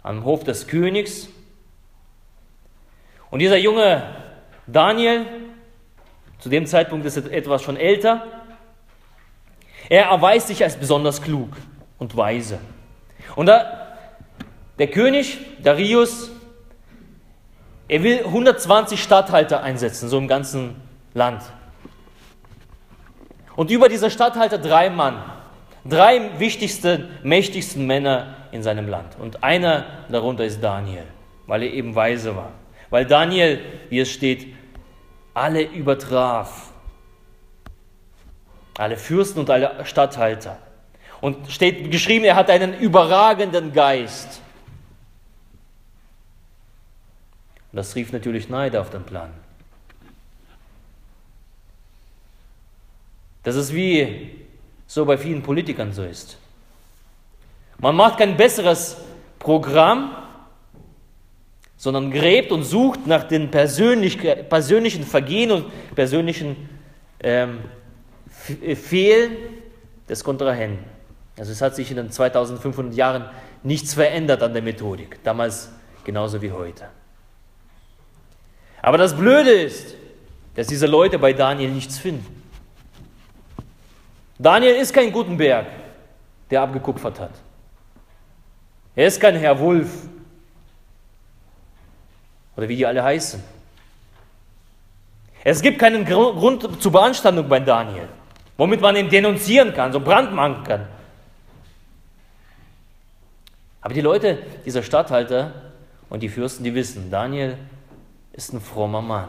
Am 0.02 0.24
Hof 0.24 0.44
des 0.44 0.66
Königs. 0.66 1.28
Und 3.30 3.38
dieser 3.38 3.56
junge 3.56 4.02
Daniel, 4.66 5.26
zu 6.38 6.48
dem 6.48 6.66
Zeitpunkt 6.66 7.06
ist 7.06 7.16
er 7.16 7.32
etwas 7.32 7.62
schon 7.62 7.76
älter, 7.76 8.26
er 9.88 10.04
erweist 10.04 10.48
sich 10.48 10.62
als 10.62 10.76
besonders 10.76 11.22
klug 11.22 11.56
und 11.98 12.16
weise. 12.16 12.58
Und 13.36 13.46
da, 13.46 13.96
der 14.78 14.88
König 14.88 15.38
Darius 15.62 16.30
er 17.92 18.02
will 18.02 18.24
120 18.24 19.02
Statthalter 19.02 19.62
einsetzen, 19.62 20.08
so 20.08 20.16
im 20.16 20.26
ganzen 20.26 20.76
Land. 21.12 21.42
Und 23.54 23.70
über 23.70 23.90
diese 23.90 24.10
Statthalter 24.10 24.56
drei 24.56 24.88
Mann, 24.88 25.22
drei 25.84 26.38
wichtigsten, 26.38 27.10
mächtigsten 27.22 27.86
Männer 27.86 28.36
in 28.50 28.62
seinem 28.62 28.88
Land. 28.88 29.18
Und 29.18 29.44
einer 29.44 29.84
darunter 30.08 30.42
ist 30.46 30.62
Daniel, 30.62 31.04
weil 31.46 31.64
er 31.64 31.70
eben 31.70 31.94
weise 31.94 32.34
war. 32.34 32.52
Weil 32.88 33.04
Daniel, 33.04 33.60
wie 33.90 34.00
es 34.00 34.10
steht, 34.10 34.54
alle 35.34 35.62
übertraf. 35.62 36.72
Alle 38.78 38.96
Fürsten 38.96 39.40
und 39.40 39.50
alle 39.50 39.84
Statthalter. 39.84 40.56
Und 41.22 41.52
steht 41.52 41.90
geschrieben, 41.90 42.24
er 42.24 42.34
hat 42.34 42.50
einen 42.50 42.74
überragenden 42.74 43.72
Geist. 43.72 44.42
Das 47.72 47.94
rief 47.94 48.12
natürlich 48.12 48.48
Neid 48.48 48.76
auf 48.76 48.90
den 48.90 49.04
Plan. 49.04 49.30
Das 53.44 53.54
ist 53.54 53.72
wie 53.72 54.30
so 54.88 55.04
bei 55.04 55.16
vielen 55.16 55.42
Politikern 55.42 55.92
so 55.92 56.02
ist. 56.02 56.36
Man 57.78 57.94
macht 57.94 58.18
kein 58.18 58.36
besseres 58.36 58.96
Programm, 59.38 60.16
sondern 61.76 62.10
gräbt 62.10 62.50
und 62.50 62.64
sucht 62.64 63.06
nach 63.06 63.22
den 63.24 63.48
persönlich, 63.48 64.18
persönlichen 64.18 65.04
Vergehen 65.04 65.52
und 65.52 65.94
persönlichen 65.94 66.68
ähm, 67.20 67.60
Fehlen 68.28 69.36
des 70.08 70.22
Kontrahenten. 70.24 70.84
Also 71.36 71.52
es 71.52 71.62
hat 71.62 71.74
sich 71.74 71.90
in 71.90 71.96
den 71.96 72.10
2500 72.10 72.94
Jahren 72.94 73.24
nichts 73.62 73.94
verändert 73.94 74.42
an 74.42 74.52
der 74.52 74.62
Methodik, 74.62 75.22
damals 75.22 75.70
genauso 76.04 76.42
wie 76.42 76.52
heute. 76.52 76.88
Aber 78.82 78.98
das 78.98 79.16
Blöde 79.16 79.50
ist, 79.50 79.94
dass 80.54 80.66
diese 80.66 80.86
Leute 80.86 81.18
bei 81.18 81.32
Daniel 81.32 81.70
nichts 81.70 81.98
finden. 81.98 82.42
Daniel 84.38 84.74
ist 84.74 84.92
kein 84.92 85.12
Gutenberg, 85.12 85.66
der 86.50 86.62
abgekupfert 86.62 87.20
hat. 87.20 87.30
Er 88.94 89.06
ist 89.06 89.20
kein 89.20 89.36
Herr 89.36 89.58
Wulf 89.58 90.08
oder 92.56 92.68
wie 92.68 92.76
die 92.76 92.84
alle 92.84 93.02
heißen. 93.02 93.42
Es 95.44 95.62
gibt 95.62 95.78
keinen 95.78 96.04
Grund 96.04 96.80
zur 96.80 96.92
Beanstandung 96.92 97.48
bei 97.48 97.60
Daniel, 97.60 98.08
womit 98.56 98.80
man 98.80 98.94
ihn 98.96 99.08
denunzieren 99.08 99.72
kann, 99.72 99.92
so 99.92 100.00
brandmarken 100.00 100.64
kann. 100.64 100.86
Aber 103.82 103.94
die 103.94 104.00
Leute, 104.00 104.38
dieser 104.64 104.82
Statthalter 104.82 105.72
und 106.08 106.22
die 106.22 106.28
Fürsten, 106.28 106.64
die 106.64 106.74
wissen, 106.74 107.10
Daniel 107.10 107.58
ist 108.32 108.52
ein 108.52 108.60
frommer 108.60 109.02
Mann. 109.02 109.28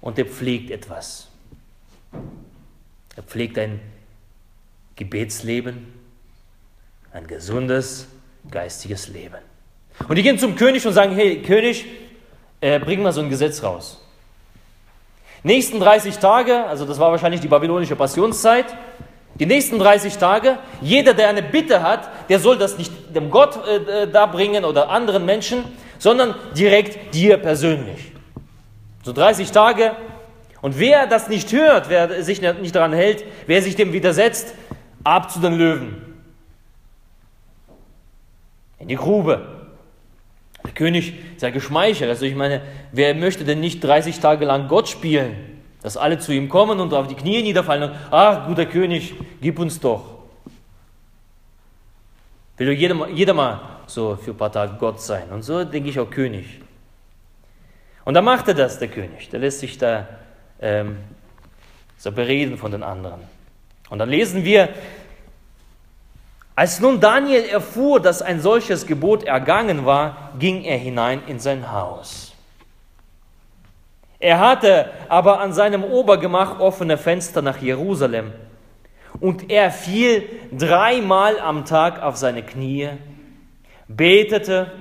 Und 0.00 0.18
er 0.18 0.26
pflegt 0.26 0.70
etwas. 0.70 1.28
Er 3.16 3.22
pflegt 3.22 3.58
ein 3.58 3.80
Gebetsleben, 4.96 5.92
ein 7.12 7.26
gesundes, 7.26 8.08
geistiges 8.50 9.08
Leben. 9.08 9.38
Und 10.06 10.16
die 10.16 10.22
gehen 10.22 10.38
zum 10.38 10.54
König 10.56 10.86
und 10.86 10.92
sagen, 10.92 11.14
hey 11.14 11.40
König, 11.42 11.86
äh, 12.60 12.78
bring 12.78 13.02
mal 13.02 13.12
so 13.12 13.20
ein 13.20 13.30
Gesetz 13.30 13.62
raus. 13.62 14.00
Nächsten 15.42 15.78
30 15.80 16.18
Tage, 16.18 16.64
also 16.64 16.84
das 16.84 16.98
war 16.98 17.10
wahrscheinlich 17.10 17.40
die 17.40 17.48
babylonische 17.48 17.96
Passionszeit, 17.96 18.66
die 19.40 19.46
nächsten 19.46 19.78
30 19.78 20.16
Tage, 20.18 20.58
jeder, 20.80 21.14
der 21.14 21.28
eine 21.28 21.42
Bitte 21.42 21.82
hat, 21.82 22.08
der 22.28 22.38
soll 22.38 22.56
das 22.56 22.78
nicht 22.78 22.92
dem 23.14 23.30
Gott 23.30 23.58
äh, 23.66 24.02
äh 24.02 24.10
da 24.10 24.26
bringen 24.26 24.64
oder 24.64 24.90
anderen 24.90 25.24
Menschen, 25.24 25.64
sondern 25.98 26.34
direkt 26.56 27.14
dir 27.14 27.36
persönlich. 27.38 28.12
So 29.02 29.12
30 29.12 29.50
Tage. 29.50 29.92
Und 30.62 30.78
wer 30.78 31.06
das 31.06 31.28
nicht 31.28 31.52
hört, 31.52 31.88
wer 31.88 32.22
sich 32.22 32.40
nicht 32.40 32.74
daran 32.74 32.92
hält, 32.92 33.24
wer 33.46 33.60
sich 33.60 33.76
dem 33.76 33.92
widersetzt, 33.92 34.54
ab 35.02 35.30
zu 35.30 35.40
den 35.40 35.54
Löwen. 35.54 36.02
In 38.78 38.88
die 38.88 38.96
Grube. 38.96 39.46
Der 40.64 40.72
König 40.72 41.14
sei 41.36 41.50
geschmeichelt. 41.50 42.08
Also 42.08 42.24
ich 42.24 42.34
meine, 42.34 42.62
wer 42.92 43.14
möchte 43.14 43.44
denn 43.44 43.60
nicht 43.60 43.84
30 43.84 44.20
Tage 44.20 44.46
lang 44.46 44.68
Gott 44.68 44.88
spielen? 44.88 45.53
Dass 45.84 45.98
alle 45.98 46.18
zu 46.18 46.32
ihm 46.32 46.48
kommen 46.48 46.80
und 46.80 46.94
auf 46.94 47.08
die 47.08 47.14
Knie 47.14 47.42
niederfallen 47.42 47.90
und, 47.90 47.98
ach, 48.10 48.46
guter 48.46 48.64
König, 48.64 49.14
gib 49.42 49.58
uns 49.58 49.78
doch. 49.78 50.14
Will 52.56 52.72
jeder, 52.72 53.06
jeder 53.08 53.34
mal 53.34 53.60
so 53.86 54.16
für 54.16 54.30
ein 54.30 54.36
paar 54.38 54.50
Tage 54.50 54.76
Gott 54.80 55.02
sein. 55.02 55.28
Und 55.30 55.42
so 55.42 55.62
denke 55.62 55.90
ich 55.90 56.00
auch 56.00 56.08
König. 56.08 56.62
Und 58.06 58.14
da 58.14 58.22
macht 58.22 58.48
er 58.48 58.54
das, 58.54 58.78
der 58.78 58.88
König. 58.88 59.28
Der 59.28 59.40
lässt 59.40 59.60
sich 59.60 59.76
da 59.76 60.08
ähm, 60.58 60.96
so 61.98 62.10
bereden 62.10 62.56
von 62.56 62.72
den 62.72 62.82
anderen. 62.82 63.20
Und 63.90 63.98
dann 63.98 64.08
lesen 64.08 64.42
wir, 64.42 64.70
als 66.54 66.80
nun 66.80 66.98
Daniel 66.98 67.44
erfuhr, 67.44 68.00
dass 68.00 68.22
ein 68.22 68.40
solches 68.40 68.86
Gebot 68.86 69.24
ergangen 69.24 69.84
war, 69.84 70.32
ging 70.38 70.64
er 70.64 70.78
hinein 70.78 71.20
in 71.26 71.38
sein 71.38 71.72
Haus. 71.72 72.33
Er 74.24 74.40
hatte 74.40 74.90
aber 75.10 75.40
an 75.40 75.52
seinem 75.52 75.84
Obergemach 75.84 76.58
offene 76.58 76.96
Fenster 76.96 77.42
nach 77.42 77.58
Jerusalem. 77.58 78.32
Und 79.20 79.50
er 79.50 79.70
fiel 79.70 80.26
dreimal 80.50 81.38
am 81.38 81.66
Tag 81.66 82.02
auf 82.02 82.16
seine 82.16 82.42
Knie 82.42 82.88
betete, 83.86 84.72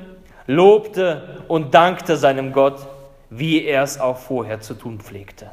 lobte 0.47 1.43
und 1.49 1.73
dankte 1.73 2.15
seinem 2.15 2.53
Gott, 2.53 2.87
wie 3.29 3.65
er 3.65 3.83
es 3.83 3.99
auch 3.99 4.17
vorher 4.17 4.61
zu 4.61 4.75
tun 4.75 5.01
pflegte. 5.01 5.51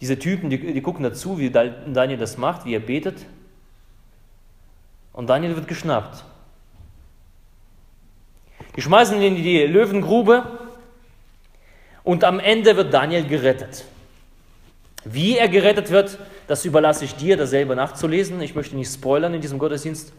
Diese 0.00 0.18
Typen, 0.18 0.50
die, 0.50 0.72
die 0.72 0.82
gucken 0.82 1.04
dazu, 1.04 1.38
wie 1.38 1.50
Daniel 1.50 2.18
das 2.18 2.36
macht, 2.36 2.64
wie 2.64 2.74
er 2.74 2.80
betet. 2.80 3.26
Und 5.12 5.30
Daniel 5.30 5.54
wird 5.54 5.68
geschnappt. 5.68 6.24
Die 8.76 8.82
schmeißen 8.82 9.16
ihn 9.20 9.36
in 9.36 9.42
die 9.42 9.62
Löwengrube 9.64 10.44
und 12.04 12.24
am 12.24 12.40
Ende 12.40 12.76
wird 12.76 12.92
Daniel 12.92 13.26
gerettet. 13.26 13.84
Wie 15.04 15.36
er 15.36 15.48
gerettet 15.48 15.90
wird, 15.90 16.18
das 16.46 16.64
überlasse 16.64 17.04
ich 17.04 17.16
dir, 17.16 17.36
das 17.36 17.50
selber 17.50 17.74
nachzulesen. 17.74 18.40
Ich 18.40 18.54
möchte 18.54 18.76
nicht 18.76 18.92
spoilern 18.92 19.34
in 19.34 19.40
diesem 19.40 19.58
Gottesdienst, 19.58 20.12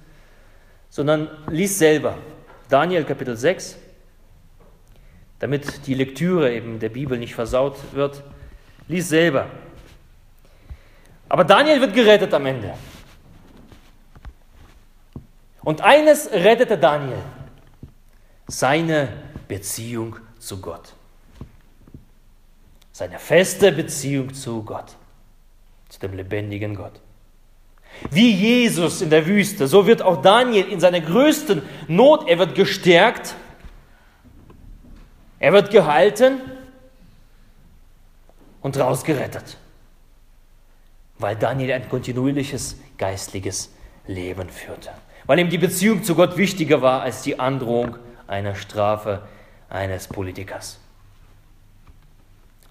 sondern 0.90 1.30
lies 1.48 1.78
selber. 1.78 2.18
Daniel 2.70 3.04
Kapitel 3.04 3.36
6, 3.36 3.78
damit 5.40 5.88
die 5.88 5.94
Lektüre 5.94 6.54
eben 6.54 6.80
der 6.80 6.90
Bibel 6.90 7.18
nicht 7.18 7.36
versaut 7.36 7.78
wird. 7.94 8.24
Lies 8.88 9.10
selber. 9.10 9.48
Aber 11.30 11.44
Daniel 11.44 11.82
wird 11.82 11.94
gerettet 11.94 12.34
am 12.34 12.46
Ende. 12.46 12.74
Und 15.64 15.82
eines 15.82 16.30
rettete 16.32 16.78
Daniel, 16.78 17.22
seine 18.54 19.10
Beziehung 19.48 20.18
zu 20.38 20.62
Gott. 20.62 20.94
Seine 22.92 23.18
feste 23.18 23.72
Beziehung 23.72 24.32
zu 24.36 24.62
Gott, 24.62 24.96
zu 25.90 26.00
dem 26.00 26.14
lebendigen 26.14 26.76
Gott. 26.76 27.02
Wie 28.12 28.32
Jesus 28.32 29.02
in 29.02 29.10
der 29.10 29.26
Wüste, 29.26 29.68
so 29.68 29.88
wird 29.88 30.04
auch 30.04 30.22
Daniel 30.22 30.68
in 30.68 30.80
seiner 30.80 31.02
größten 31.02 31.64
Not, 31.88 32.28
er 32.28 32.38
wird 32.38 32.54
gestärkt, 32.54 33.36
er 35.40 35.54
wird 35.54 35.72
gehalten 35.72 36.40
und 38.62 38.78
rausgerettet, 38.78 39.58
weil 41.18 41.36
Daniel 41.36 41.74
ein 41.74 41.90
kontinuierliches 41.90 42.78
geistliches 43.00 43.74
Leben 44.06 44.50
führte, 44.50 44.92
weil 45.26 45.40
ihm 45.40 45.50
die 45.50 45.58
Beziehung 45.58 46.04
zu 46.04 46.14
Gott 46.14 46.38
wichtiger 46.38 46.84
war 46.84 47.02
als 47.02 47.24
die 47.24 47.40
Androhung 47.40 47.98
einer 48.34 48.56
Strafe 48.56 49.22
eines 49.70 50.08
Politikers. 50.08 50.80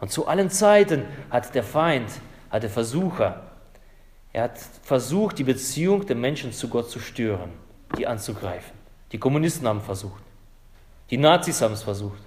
Und 0.00 0.10
zu 0.10 0.26
allen 0.26 0.50
Zeiten 0.50 1.04
hat 1.30 1.54
der 1.54 1.62
Feind, 1.62 2.10
hat 2.50 2.64
der 2.64 2.70
Versucher, 2.70 3.42
er 4.32 4.44
hat 4.44 4.58
versucht, 4.82 5.38
die 5.38 5.44
Beziehung 5.44 6.04
der 6.04 6.16
Menschen 6.16 6.52
zu 6.52 6.68
Gott 6.68 6.90
zu 6.90 6.98
stören, 6.98 7.50
die 7.96 8.06
anzugreifen. 8.06 8.72
Die 9.12 9.18
Kommunisten 9.18 9.68
haben 9.68 9.80
versucht. 9.80 10.22
Die 11.10 11.18
Nazis 11.18 11.60
haben 11.60 11.74
es 11.74 11.82
versucht. 11.82 12.18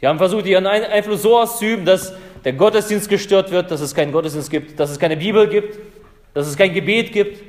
Sie 0.00 0.06
haben 0.06 0.18
versucht, 0.18 0.46
ihren 0.46 0.66
Einfluss 0.66 1.22
so 1.22 1.38
auszuüben, 1.38 1.84
dass 1.84 2.14
der 2.44 2.52
Gottesdienst 2.54 3.08
gestört 3.08 3.50
wird, 3.50 3.70
dass 3.70 3.80
es 3.80 3.94
keinen 3.94 4.12
Gottesdienst 4.12 4.50
gibt, 4.50 4.80
dass 4.80 4.90
es 4.90 4.98
keine 4.98 5.16
Bibel 5.16 5.48
gibt, 5.48 5.78
dass 6.32 6.46
es 6.46 6.56
kein 6.56 6.72
Gebet 6.72 7.12
gibt. 7.12 7.42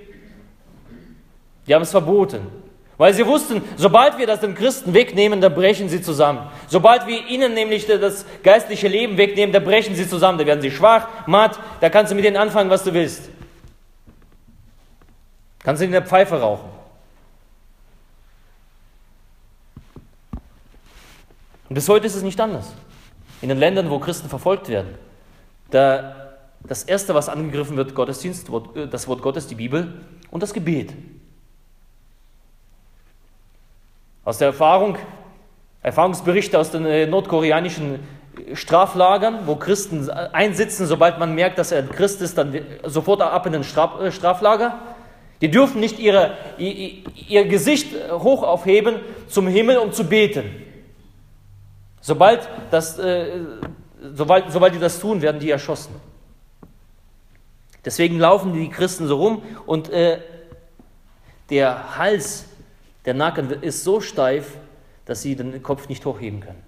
Die 1.67 1.73
haben 1.73 1.83
es 1.83 1.91
verboten. 1.91 2.64
Weil 2.97 3.13
sie 3.13 3.25
wussten, 3.25 3.61
sobald 3.75 4.17
wir 4.17 4.25
das 4.25 4.39
den 4.39 4.55
Christen 4.55 4.93
wegnehmen, 4.93 5.41
dann 5.41 5.53
brechen 5.53 5.89
sie 5.89 6.01
zusammen. 6.01 6.49
Sobald 6.67 7.07
wir 7.07 7.27
ihnen 7.27 7.53
nämlich 7.53 7.85
das 7.87 8.25
geistliche 8.41 8.87
Leben 8.87 9.17
wegnehmen, 9.17 9.51
dann 9.51 9.63
brechen 9.65 9.95
sie 9.95 10.07
zusammen. 10.07 10.37
Da 10.37 10.45
werden 10.45 10.61
sie 10.61 10.71
schwach, 10.71 11.07
matt, 11.27 11.59
da 11.81 11.89
kannst 11.89 12.11
du 12.11 12.15
mit 12.15 12.23
denen 12.23 12.37
anfangen, 12.37 12.69
was 12.69 12.83
du 12.83 12.93
willst. 12.93 13.29
Kannst 15.59 15.81
du 15.81 15.85
in 15.85 15.91
der 15.91 16.03
Pfeife 16.03 16.39
rauchen. 16.39 16.69
Und 21.67 21.73
bis 21.73 21.89
heute 21.89 22.05
ist 22.05 22.15
es 22.15 22.23
nicht 22.23 22.39
anders. 22.39 22.71
In 23.41 23.49
den 23.49 23.57
Ländern, 23.57 23.89
wo 23.89 23.99
Christen 23.99 24.29
verfolgt 24.29 24.69
werden, 24.69 24.95
da 25.71 26.15
das 26.63 26.83
Erste, 26.83 27.13
was 27.13 27.27
angegriffen 27.27 27.75
wird, 27.75 27.93
Gottesdienst, 27.93 28.49
das 28.89 29.07
Wort 29.07 29.21
Gottes, 29.21 29.47
die 29.47 29.55
Bibel 29.55 30.01
und 30.31 30.41
das 30.41 30.53
Gebet. 30.53 30.93
Aus 34.25 34.39
der 34.39 34.47
Erfahrung, 34.47 34.97
Erfahrungsberichte 35.83 36.59
aus 36.59 36.71
den 36.71 36.85
äh, 36.85 37.05
nordkoreanischen 37.05 37.99
Straflagern, 38.53 39.41
wo 39.45 39.55
Christen 39.55 40.09
einsitzen, 40.09 40.87
sobald 40.87 41.19
man 41.19 41.35
merkt, 41.35 41.57
dass 41.57 41.71
er 41.71 41.83
ein 41.83 41.89
Christ 41.89 42.21
ist, 42.21 42.37
dann 42.37 42.59
sofort 42.83 43.21
ab 43.21 43.45
in 43.45 43.53
den 43.53 43.63
Straf, 43.63 44.01
äh, 44.01 44.11
Straflager. 44.11 44.79
Die 45.41 45.51
dürfen 45.51 45.79
nicht 45.79 45.99
ihre, 45.99 46.37
ihr, 46.57 47.03
ihr 47.27 47.45
Gesicht 47.45 47.93
hoch 48.11 48.41
aufheben 48.41 48.95
zum 49.27 49.47
Himmel, 49.47 49.77
um 49.77 49.91
zu 49.91 50.05
beten. 50.05 50.45
Sobald, 52.01 52.49
das, 52.71 52.97
äh, 52.97 53.41
sobald, 54.13 54.51
sobald 54.51 54.73
die 54.73 54.79
das 54.79 54.99
tun, 54.99 55.21
werden 55.21 55.39
die 55.39 55.51
erschossen. 55.51 55.93
Deswegen 57.83 58.17
laufen 58.17 58.53
die 58.53 58.69
Christen 58.69 59.07
so 59.07 59.17
rum 59.17 59.43
und 59.67 59.89
äh, 59.89 60.19
der 61.51 61.97
Hals 61.97 62.45
der 63.05 63.13
Nacken 63.13 63.49
ist 63.61 63.83
so 63.83 64.01
steif, 64.01 64.57
dass 65.05 65.21
sie 65.21 65.35
den 65.35 65.61
Kopf 65.61 65.87
nicht 65.87 66.05
hochheben 66.05 66.39
können. 66.39 66.63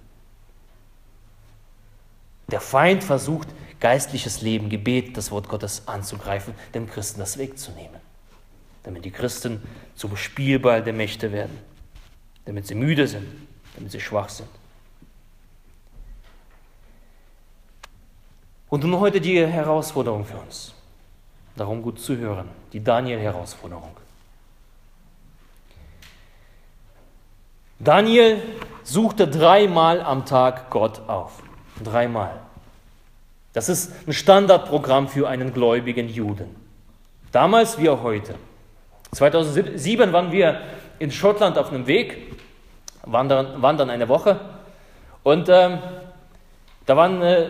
Der 2.50 2.62
Feind 2.62 3.04
versucht, 3.04 3.50
geistliches 3.80 4.42
Leben, 4.42 4.70
Gebet, 4.70 5.18
das 5.18 5.32
Wort 5.32 5.50
Gottes 5.50 5.88
anzugreifen, 5.88 6.54
dem 6.74 6.90
Christen 6.90 7.20
das 7.20 7.38
wegzunehmen. 7.38 8.00
Damit 8.84 9.04
die 9.04 9.12
Christen 9.12 9.62
zum 9.96 10.16
Spielball 10.16 10.84
der 10.84 10.94
Mächte 10.94 11.32
werden. 11.34 11.58
Damit 12.46 12.68
sie 12.68 12.76
müde 12.76 13.08
sind, 13.08 13.28
damit 13.76 13.92
sie 13.92 14.00
schwach 14.00 14.30
sind. 14.30 14.50
Und 18.70 18.84
nun 18.84 19.00
heute 19.00 19.20
die 19.20 19.46
Herausforderung 19.46 20.26
für 20.26 20.38
uns. 20.38 20.74
Darum 21.56 21.82
gut 21.82 22.00
zu 22.00 22.16
hören, 22.16 22.50
die 22.72 22.84
Daniel-Herausforderung. 22.84 23.96
Daniel 27.80 28.42
suchte 28.84 29.28
dreimal 29.28 30.02
am 30.02 30.26
Tag 30.26 30.70
Gott 30.70 31.02
auf. 31.08 31.44
Dreimal. 31.84 32.32
Das 33.54 33.70
ist 33.70 33.92
ein 34.08 34.14
Standardprogramm 34.14 35.08
für 35.08 35.28
einen 35.28 35.54
gläubigen 35.54 36.10
Juden. 36.10 36.56
Damals 37.32 37.78
wie 37.80 37.90
auch 37.90 38.02
heute. 38.04 38.36
2007 39.12 40.12
waren 40.12 40.32
wir 40.32 40.62
in 41.00 41.12
Schottland 41.12 41.58
auf 41.58 41.72
einem 41.72 41.88
Weg, 41.88 42.36
wandern, 43.04 43.62
wandern 43.62 43.90
eine 43.90 44.10
Woche. 44.10 44.40
Und 45.24 45.50
ähm, 45.50 45.80
da 46.86 46.98
war 46.98 47.06
ein 47.06 47.22
äh, 47.22 47.48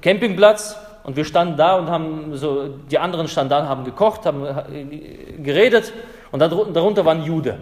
Campingplatz 0.00 0.76
und 1.02 1.16
wir 1.16 1.24
standen 1.24 1.56
da 1.56 1.76
und 1.76 1.88
haben 1.88 2.36
so, 2.36 2.68
die 2.90 2.98
anderen 2.98 3.26
standen 3.26 3.50
da, 3.50 3.66
haben 3.66 3.84
gekocht, 3.84 4.26
haben 4.26 4.44
äh, 4.44 5.42
geredet 5.42 5.92
und 6.30 6.40
darunter 6.40 7.04
war 7.04 7.14
ein 7.14 7.22
Jude. 7.22 7.58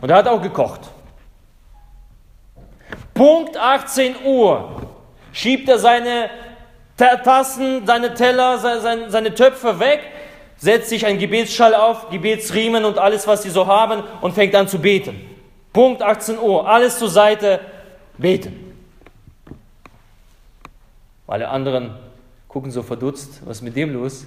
Und 0.00 0.10
er 0.10 0.16
hat 0.16 0.28
auch 0.28 0.40
gekocht. 0.40 0.80
Punkt 3.14 3.56
18 3.56 4.14
Uhr 4.24 4.82
schiebt 5.32 5.68
er 5.68 5.78
seine 5.78 6.30
Tassen, 6.96 7.86
seine 7.86 8.14
Teller, 8.14 8.58
seine, 8.58 9.10
seine 9.10 9.34
Töpfe 9.34 9.78
weg, 9.80 10.00
setzt 10.56 10.88
sich 10.88 11.06
ein 11.06 11.18
Gebetsschall 11.18 11.74
auf, 11.74 12.10
Gebetsriemen 12.10 12.84
und 12.84 12.98
alles, 12.98 13.26
was 13.26 13.42
sie 13.42 13.50
so 13.50 13.66
haben 13.66 14.02
und 14.20 14.34
fängt 14.34 14.54
an 14.54 14.68
zu 14.68 14.78
beten. 14.78 15.20
Punkt 15.72 16.02
18 16.02 16.38
Uhr, 16.38 16.68
alles 16.68 16.98
zur 16.98 17.08
Seite, 17.08 17.60
beten. 18.16 18.74
Alle 21.26 21.48
anderen 21.48 21.94
gucken 22.48 22.70
so 22.70 22.82
verdutzt, 22.82 23.40
was 23.44 23.58
ist 23.58 23.62
mit 23.62 23.76
dem 23.76 23.92
los? 23.92 24.26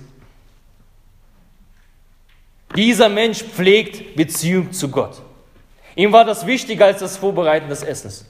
Dieser 2.76 3.10
Mensch 3.10 3.44
pflegt 3.44 4.16
Beziehung 4.16 4.72
zu 4.72 4.90
Gott. 4.90 5.22
Ihm 5.96 6.12
war 6.12 6.26
das 6.26 6.46
wichtiger 6.46 6.86
als 6.86 7.00
das 7.00 7.18
Vorbereiten 7.18 7.70
des 7.70 7.84
Essens. 7.84 8.26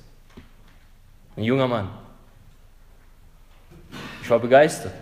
Ein 1.36 1.43
junger 1.43 1.67
Mann. 1.67 1.89
Ich 4.21 4.30
war 4.30 4.39
begeistert, 4.39 4.93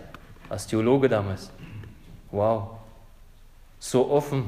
als 0.48 0.66
Theologe 0.66 1.08
damals. 1.08 1.50
Wow, 2.30 2.70
so 3.78 4.10
offen 4.10 4.44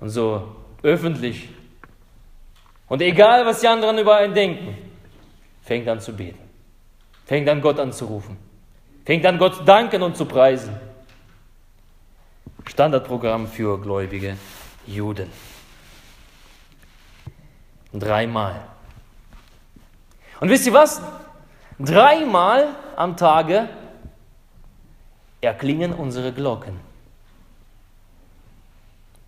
und 0.00 0.10
so 0.10 0.56
öffentlich. 0.82 1.48
Und 2.88 3.02
egal, 3.02 3.44
was 3.44 3.60
die 3.60 3.68
anderen 3.68 3.98
über 3.98 4.16
einen 4.16 4.34
denken, 4.34 4.76
fängt 5.62 5.88
an 5.88 6.00
zu 6.00 6.14
beten. 6.14 6.38
Fängt 7.24 7.48
an, 7.48 7.60
Gott 7.60 7.80
anzurufen. 7.80 8.36
Fängt 9.04 9.26
an, 9.26 9.38
Gott 9.38 9.66
danken 9.66 10.02
und 10.02 10.16
zu 10.16 10.26
preisen. 10.26 10.76
Standardprogramm 12.66 13.48
für 13.48 13.80
gläubige 13.80 14.36
Juden. 14.86 15.30
Dreimal. 17.92 18.62
Und 20.40 20.50
wisst 20.50 20.66
ihr 20.66 20.72
was? 20.72 21.00
Dreimal 21.78 22.68
am 22.96 23.16
Tage 23.16 23.68
erklingen 25.40 25.92
unsere 25.92 26.32
Glocken. 26.32 26.80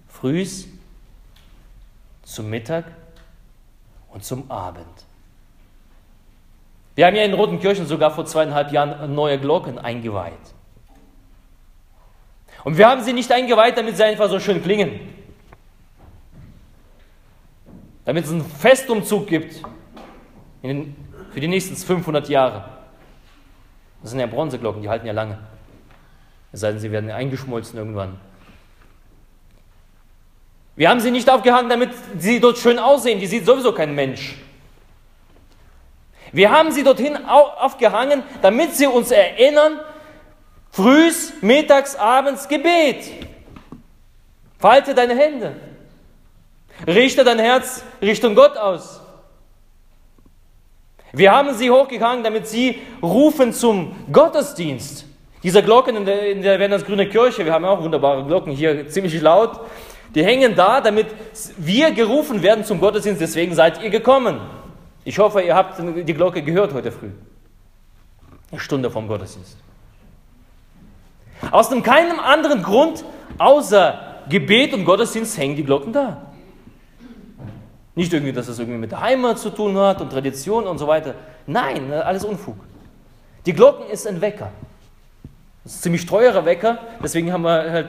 Frühs, 0.09 0.66
zum 2.25 2.51
Mittag 2.51 2.85
und 4.11 4.25
zum 4.25 4.51
Abend. 4.51 4.87
Wir 6.94 7.07
haben 7.07 7.14
ja 7.14 7.23
in 7.23 7.35
Rotenkirchen 7.35 7.87
sogar 7.87 8.11
vor 8.11 8.27
zweieinhalb 8.27 8.73
Jahren 8.73 9.14
neue 9.14 9.38
Glocken 9.38 9.79
eingeweiht. 9.79 10.33
Und 12.64 12.77
wir 12.77 12.88
haben 12.88 13.03
sie 13.03 13.12
nicht 13.12 13.31
eingeweiht, 13.31 13.79
damit 13.79 13.97
sie 13.97 14.05
einfach 14.05 14.29
so 14.29 14.40
schön 14.40 14.62
klingen. 14.62 15.08
Damit 18.09 18.25
es 18.25 18.31
einen 18.31 18.42
Festumzug 18.42 19.27
gibt 19.27 19.61
den, 20.62 20.97
für 21.31 21.40
die 21.40 21.47
nächsten 21.47 21.77
500 21.77 22.31
Jahre. 22.31 22.64
Das 24.01 24.12
sind 24.12 24.18
ja 24.18 24.27
Bronzeglocken, 24.27 24.81
die 24.81 24.88
halten 24.88 25.07
ja 25.07 25.12
lange. 25.12 25.37
Es 26.51 26.61
sei 26.61 26.71
denn, 26.71 26.81
sie 26.81 26.90
werden 26.90 27.11
eingeschmolzen 27.11 27.79
irgendwann. 27.79 28.18
Wir 30.75 30.88
haben 30.88 31.01
sie 31.01 31.11
nicht 31.11 31.29
aufgehangen, 31.29 31.68
damit 31.68 31.90
sie 32.18 32.40
dort 32.40 32.57
schön 32.57 32.79
aussehen. 32.79 33.21
Die 33.21 33.27
sieht 33.27 33.44
sowieso 33.44 33.75
kein 33.75 33.94
Mensch. 33.94 34.37
Wir 36.33 36.51
haben 36.51 36.73
sie 36.73 36.85
dorthin 36.85 37.14
aufgehangen, 37.27 38.23
damit 38.40 38.75
sie 38.75 38.87
uns 38.87 39.11
erinnern, 39.11 39.81
frühs, 40.71 41.35
mittags, 41.42 41.94
abends 41.94 42.49
Gebet. 42.49 43.12
Falte 44.59 44.94
deine 44.94 45.14
Hände. 45.14 45.68
Richte 46.87 47.25
dein 47.25 47.38
Herz 47.38 47.83
Richtung 48.01 48.35
Gott 48.35 48.57
aus. 48.57 49.01
Wir 51.12 51.33
haben 51.33 51.55
sie 51.55 51.71
hochgehangen, 51.71 52.23
damit 52.23 52.47
sie 52.47 52.81
rufen 53.03 53.53
zum 53.53 53.95
Gottesdienst. 54.12 55.07
Diese 55.43 55.62
Glocken 55.62 55.97
in 55.97 56.05
der, 56.05 56.31
in 56.31 56.43
der 56.43 56.59
Wernersgrüne 56.59 57.09
Kirche, 57.09 57.45
wir 57.45 57.53
haben 57.53 57.64
auch 57.64 57.83
wunderbare 57.83 58.25
Glocken 58.25 58.53
hier, 58.53 58.88
ziemlich 58.88 59.21
laut, 59.21 59.61
die 60.14 60.25
hängen 60.25 60.55
da, 60.55 60.81
damit 60.81 61.07
wir 61.57 61.93
gerufen 61.93 62.43
werden 62.43 62.64
zum 62.64 62.81
Gottesdienst, 62.81 63.21
deswegen 63.21 63.55
seid 63.55 63.83
ihr 63.83 63.91
gekommen. 63.91 64.41
Ich 65.05 65.19
hoffe, 65.19 65.41
ihr 65.43 65.55
habt 65.55 65.79
die 65.79 66.14
Glocke 66.14 66.43
gehört 66.43 66.75
heute 66.75 66.93
früh. 66.93 67.11
Eine 68.51 68.61
Stunde 68.61 68.91
vom 68.91 69.07
Gottesdienst. 69.09 69.57
Aus 71.51 71.69
dem 71.69 71.83
keinem 71.83 72.19
anderen 72.19 72.62
Grund 72.62 73.05
außer 73.38 74.23
Gebet 74.29 74.75
und 74.75 74.85
Gottesdienst 74.85 75.38
hängen 75.38 75.57
die 75.57 75.64
Glocken 75.64 75.93
da. 75.93 76.28
Nicht 77.99 78.13
irgendwie, 78.13 78.33
dass 78.33 78.47
es 78.47 78.61
irgendwie 78.61 78.79
mit 78.79 78.93
der 78.93 79.01
Heimat 79.01 79.41
zu 79.41 79.51
tun 79.51 79.77
hat 79.77 80.01
und 80.01 80.13
Tradition 80.13 80.69
und 80.69 80.79
so 80.79 80.87
weiter. 80.87 81.15
Nein, 81.49 81.93
alles 81.93 82.25
Unfug. 82.25 82.55
Die 83.45 83.53
Glocken 83.53 83.91
ist 83.91 84.07
ein 84.07 84.21
Wecker. 84.21 84.53
Das 85.65 85.73
ist 85.73 85.81
ein 85.81 85.83
ziemlich 85.83 86.07
teurer 86.07 86.45
Wecker, 86.45 86.79
deswegen 87.03 87.33
haben 87.33 87.43
wir 87.43 87.73
halt, 87.73 87.89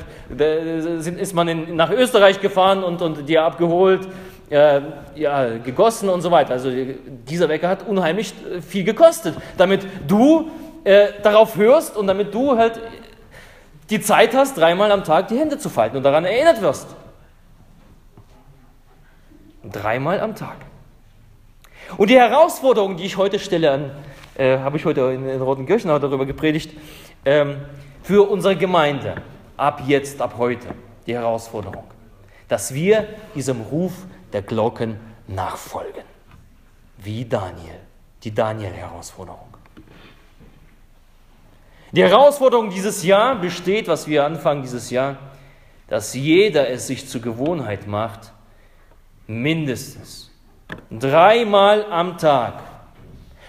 ist 1.20 1.36
man 1.36 1.48
in, 1.48 1.76
nach 1.76 1.92
Österreich 1.92 2.42
gefahren 2.42 2.84
und, 2.84 3.04
und 3.04 3.30
die 3.30 3.38
abgeholt, 3.38 4.08
äh, 4.50 4.82
ja, 5.14 5.60
gegossen 5.60 6.10
und 6.10 6.22
so 6.22 6.32
weiter. 6.32 6.54
Also 6.54 6.72
dieser 7.30 7.48
Wecker 7.48 7.70
hat 7.70 7.88
unheimlich 7.88 8.34
viel 8.68 8.84
gekostet, 8.84 9.36
damit 9.58 9.86
du 10.08 10.50
äh, 10.86 11.10
darauf 11.22 11.56
hörst 11.56 11.96
und 11.96 12.08
damit 12.08 12.34
du 12.34 12.58
halt 12.58 12.80
die 13.92 14.02
Zeit 14.02 14.34
hast, 14.34 14.58
dreimal 14.58 14.92
am 14.92 15.04
Tag 15.04 15.28
die 15.28 15.38
Hände 15.38 15.60
zu 15.60 15.70
falten 15.70 15.98
und 15.98 16.04
daran 16.04 16.26
erinnert 16.26 16.64
wirst. 16.64 16.88
Dreimal 19.72 20.20
am 20.20 20.36
Tag. 20.36 20.58
Und 21.98 22.10
die 22.10 22.18
Herausforderung, 22.18 22.98
die 22.98 23.06
ich 23.06 23.18
heute 23.18 23.40
stelle 23.40 23.72
an, 23.72 23.92
äh, 24.36 24.60
habe 24.60 24.78
ich 24.78 24.86
heute 24.86 25.02
in, 25.02 25.28
in 25.28 25.42
Rotenkirchen 25.42 25.90
darüber 25.90 26.26
gepredigt, 26.26 26.72
ähm, 27.26 27.58
für 28.04 28.30
unsere 28.30 28.56
Gemeinde, 28.56 29.16
ab 29.58 29.84
jetzt, 29.86 30.22
ab 30.22 30.36
heute, 30.38 30.70
die 31.06 31.14
Herausforderung, 31.14 31.84
dass 32.48 32.74
wir 32.74 33.08
diesem 33.36 33.62
Ruf 33.62 33.94
der 34.32 34.42
Glocken 34.42 35.00
nachfolgen. 35.28 36.04
Wie 36.98 37.26
Daniel, 37.26 37.80
die 38.24 38.34
Daniel-Herausforderung. 38.34 39.50
Die 41.92 42.04
Herausforderung 42.04 42.70
dieses 42.70 43.04
Jahr 43.04 43.36
besteht, 43.36 43.88
was 43.88 44.08
wir 44.08 44.24
anfangen 44.24 44.62
dieses 44.62 44.90
Jahr, 44.92 45.18
dass 45.88 46.14
jeder 46.14 46.70
es 46.70 46.86
sich 46.88 47.08
zur 47.08 47.22
Gewohnheit 47.22 47.88
macht, 47.88 48.32
mindestens 49.30 50.32
dreimal 50.90 51.86
am 51.92 52.18
Tag 52.18 52.64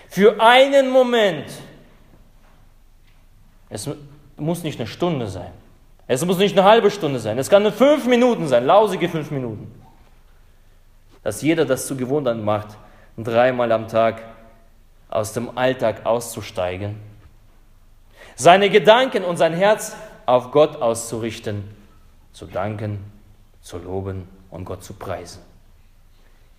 für 0.09 0.41
einen 0.41 0.91
Moment, 0.91 1.47
es 3.71 3.89
muss 4.37 4.63
nicht 4.63 4.79
eine 4.79 4.87
Stunde 4.87 5.27
sein, 5.29 5.53
es 6.07 6.25
muss 6.25 6.37
nicht 6.39 6.57
eine 6.57 6.69
halbe 6.69 6.91
Stunde 6.91 7.19
sein, 7.19 7.39
es 7.39 7.49
kann 7.49 7.63
nur 7.63 7.73
fünf 7.73 8.07
Minuten 8.07 8.47
sein, 8.47 8.67
lausige 8.67 9.09
fünf 9.09 9.31
Minuten, 9.31 9.73
dass 11.23 11.41
jeder 11.41 11.65
das 11.65 11.87
zur 11.87 11.97
Gewohnheit 11.97 12.37
macht, 12.37 12.77
dreimal 13.17 13.73
am 13.73 13.89
Tag 13.89 14.23
aus 15.09 15.33
dem 15.33 15.57
Alltag 15.57 16.05
auszusteigen, 16.05 16.97
seine 18.37 18.69
Gedanken 18.69 19.25
und 19.25 19.39
sein 19.39 19.55
Herz 19.55 19.97
auf 20.27 20.51
Gott 20.51 20.77
auszurichten, 20.77 21.65
zu 22.33 22.47
danken, 22.47 22.99
zu 23.63 23.79
loben 23.79 24.29
und 24.51 24.65
Gott 24.67 24.85
zu 24.85 24.93
preisen 24.93 25.50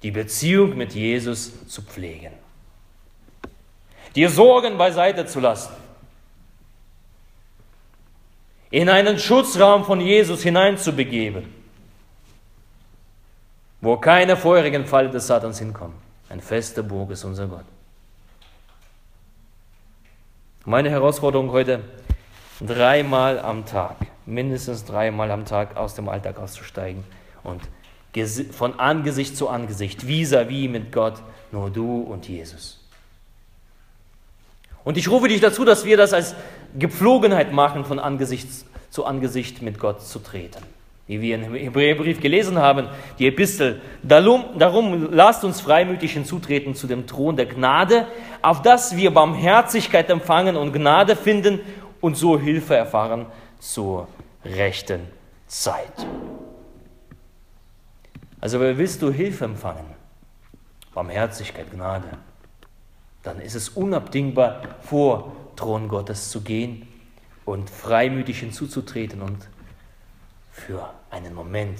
die 0.04 0.12
Beziehung 0.12 0.78
mit 0.78 0.94
Jesus 0.94 1.68
zu 1.68 1.82
pflegen, 1.82 2.34
dir 4.16 4.30
Sorgen 4.30 4.78
beiseite 4.78 5.26
zu 5.26 5.40
lassen, 5.40 5.74
in 8.72 8.90
einen 8.90 9.20
Schutzraum 9.20 9.84
von 9.84 10.00
Jesus 10.00 10.42
hineinzubegeben, 10.42 11.54
wo 13.82 13.98
keine 13.98 14.38
feurigen 14.38 14.86
Falle 14.86 15.10
des 15.10 15.28
Satans 15.28 15.60
hinkommen. 15.60 15.96
Ein 16.30 16.40
fester 16.40 16.82
Burg 16.82 17.12
ist 17.12 17.26
unser 17.26 17.48
Gott. 17.48 17.66
Meine 20.64 20.90
Herausforderung 20.90 21.52
heute, 21.52 21.82
dreimal 22.62 23.40
am 23.40 23.66
Tag, 23.66 23.98
mindestens 24.26 24.86
dreimal 24.86 25.32
am 25.32 25.46
Tag 25.46 25.76
aus 25.76 25.96
dem 25.96 26.08
Alltag 26.08 26.38
auszusteigen 26.38 27.04
und 27.44 27.62
von 28.52 28.80
Angesicht 28.80 29.38
zu 29.38 29.50
Angesicht, 29.50 30.04
vis-à-vis 30.04 30.70
mit 30.70 30.92
Gott, 30.92 31.16
nur 31.52 31.70
du 31.70 32.02
und 32.02 32.28
Jesus. 32.28 32.80
Und 34.84 34.98
ich 34.98 35.10
rufe 35.10 35.28
dich 35.28 35.42
dazu, 35.42 35.64
dass 35.64 35.86
wir 35.86 35.98
das 35.98 36.14
als 36.14 36.36
Gepflogenheit 36.78 37.52
machen, 37.54 37.86
von 37.86 38.00
Angesicht 38.00 38.48
zu 38.90 39.06
Angesicht 39.06 39.62
mit 39.62 39.80
Gott 39.80 40.02
zu 40.02 40.20
treten. 40.20 40.64
Wie 41.08 41.22
wir 41.22 41.36
im 41.36 41.54
Hebräerbrief 41.54 42.22
gelesen 42.22 42.58
haben, 42.58 42.88
die 43.20 43.28
Epistel, 43.28 43.82
darum, 44.02 44.46
darum 44.58 45.12
lasst 45.12 45.44
uns 45.44 45.60
freimütig 45.60 46.14
hinzutreten 46.14 46.74
zu 46.74 46.88
dem 46.88 47.06
Thron 47.06 47.36
der 47.36 47.48
Gnade, 47.48 48.08
auf 48.42 48.62
dass 48.62 48.96
wir 48.96 49.12
Barmherzigkeit 49.12 50.10
empfangen 50.10 50.56
und 50.56 50.74
Gnade 50.74 51.16
finden 51.16 51.60
und 52.00 52.16
so 52.16 52.40
Hilfe 52.40 52.76
erfahren 52.76 53.26
zur 53.60 54.08
rechten 54.46 55.02
Zeit. 55.48 56.06
Also 58.42 58.60
willst 58.60 59.04
du 59.04 59.12
Hilfe 59.12 59.46
empfangen, 59.46 59.86
Barmherzigkeit, 60.96 61.72
Gnade, 61.72 62.18
dann 63.22 63.40
ist 63.40 63.54
es 63.54 63.70
unabdingbar, 63.70 64.62
vor 64.82 65.32
Thron 65.56 65.88
Gottes 65.88 66.32
zu 66.32 66.42
gehen 66.42 66.88
und 67.46 67.70
freimütig 67.70 68.40
hinzuzutreten 68.40 69.22
und 69.22 69.48
für 70.52 70.92
einen 71.12 71.36
Moment 71.36 71.80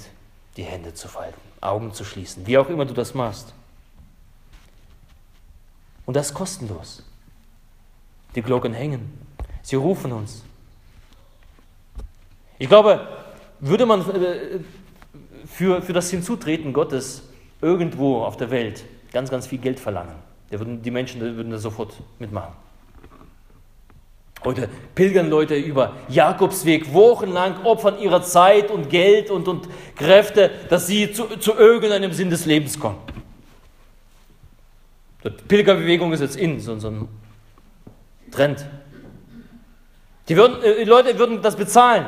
die 0.56 0.62
Hände 0.62 0.94
zu 0.94 1.08
falten, 1.08 1.40
Augen 1.60 1.92
zu 1.92 2.04
schließen, 2.04 2.46
wie 2.46 2.56
auch 2.58 2.68
immer 2.68 2.84
du 2.84 2.94
das 2.94 3.12
machst. 3.12 3.54
Und 6.06 6.14
das 6.14 6.32
kostenlos. 6.32 7.02
Die 8.34 8.42
Glocken 8.42 8.72
hängen, 8.72 9.18
sie 9.62 9.76
rufen 9.76 10.12
uns. 10.12 10.42
Ich 12.58 12.68
glaube, 12.68 13.08
würde 13.60 13.84
man 13.84 14.00
äh, 14.10 14.60
für, 15.54 15.82
für 15.82 15.92
das 15.92 16.10
Hinzutreten 16.10 16.72
Gottes 16.72 17.28
irgendwo 17.60 18.22
auf 18.22 18.36
der 18.36 18.50
Welt 18.50 18.84
ganz, 19.12 19.30
ganz 19.30 19.46
viel 19.46 19.58
Geld 19.58 19.78
verlangen. 19.78 20.14
Würden, 20.50 20.82
die 20.82 20.90
Menschen 20.90 21.20
würden 21.20 21.50
da 21.50 21.58
sofort 21.58 21.94
mitmachen. 22.18 22.52
Heute 24.44 24.68
pilgern 24.94 25.30
Leute 25.30 25.54
über 25.54 25.96
Jakobsweg 26.08 26.92
wochenlang, 26.92 27.64
opfern 27.64 27.98
ihre 28.00 28.22
Zeit 28.22 28.70
und 28.70 28.90
Geld 28.90 29.30
und, 29.30 29.46
und 29.46 29.68
Kräfte, 29.94 30.50
dass 30.68 30.88
sie 30.88 31.12
zu, 31.12 31.24
zu 31.38 31.54
irgendeinem 31.54 32.12
Sinn 32.12 32.28
des 32.28 32.44
Lebens 32.44 32.78
kommen. 32.78 32.98
Die 35.24 35.30
Pilgerbewegung 35.30 36.12
ist 36.12 36.20
jetzt 36.20 36.36
in, 36.36 36.58
so, 36.58 36.76
so 36.78 36.88
ein 36.88 37.08
Trend. 38.32 38.66
Die, 40.28 40.36
würden, 40.36 40.60
äh, 40.62 40.78
die 40.78 40.90
Leute 40.90 41.16
würden 41.18 41.40
das 41.40 41.54
bezahlen. 41.54 42.04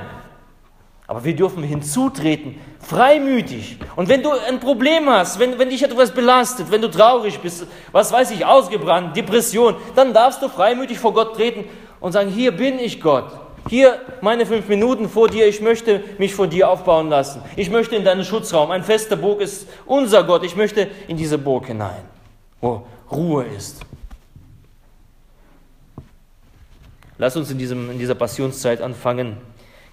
Aber 1.07 1.23
wir 1.25 1.37
dürfen 1.37 1.63
hinzutreten, 1.63 2.57
freimütig. 2.81 3.79
Und 3.95 4.09
wenn 4.09 4.23
du 4.23 4.31
ein 4.31 4.59
Problem 4.59 5.09
hast, 5.09 5.39
wenn, 5.39 5.59
wenn 5.59 5.69
dich 5.69 5.83
etwas 5.83 6.13
belastet, 6.13 6.71
wenn 6.71 6.81
du 6.81 6.89
traurig 6.89 7.41
bist, 7.41 7.67
was 7.93 8.11
weiß 8.11 8.31
ich, 8.31 8.47
ausgebrannt, 8.47 9.15
Depression, 9.15 9.77
dann 9.95 10.15
darfst 10.15 10.41
du 10.41 10.49
freimütig 10.49 10.99
vor 10.99 11.13
Gott 11.13 11.37
treten 11.37 11.65
und 12.01 12.13
sagen, 12.13 12.31
hier 12.31 12.53
bin 12.53 12.79
ich 12.79 13.03
Gott. 13.03 13.27
Hier 13.69 13.99
meine 14.21 14.45
fünf 14.45 14.69
Minuten 14.69 15.09
vor 15.09 15.29
dir, 15.29 15.47
ich 15.47 15.61
möchte 15.61 16.03
mich 16.19 16.35
vor 16.35 16.47
dir 16.47 16.69
aufbauen 16.69 17.09
lassen. 17.09 17.43
Ich 17.57 17.71
möchte 17.71 17.97
in 17.97 18.05
deinen 18.05 18.25
Schutzraum. 18.25 18.71
Ein 18.71 18.85
fester 18.85 19.17
Burg 19.17 19.41
ist 19.41 19.67
unser 19.87 20.25
Gott. 20.25 20.45
Ich 20.45 20.57
möchte 20.57 20.89
in 21.09 21.17
diese 21.17 21.39
Burg 21.39 21.67
hinein, 21.67 22.03
wo 22.61 22.87
Ruhe 23.11 23.45
ist. 23.45 23.81
Lass 27.17 27.37
uns 27.37 27.51
in, 27.51 27.59
diesem, 27.59 27.91
in 27.91 27.99
dieser 27.99 28.15
Passionszeit 28.15 28.83
anfangen, 28.83 29.37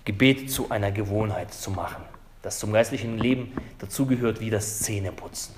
Gebet 0.05 0.51
zu 0.51 0.69
einer 0.71 0.91
Gewohnheit 0.91 1.53
zu 1.53 1.71
machen, 1.71 2.03
das 2.41 2.59
zum 2.59 2.73
geistlichen 2.73 3.17
Leben 3.17 3.53
dazugehört 3.79 4.39
wie 4.39 4.49
das 4.49 4.79
Zähneputzen. 4.79 5.55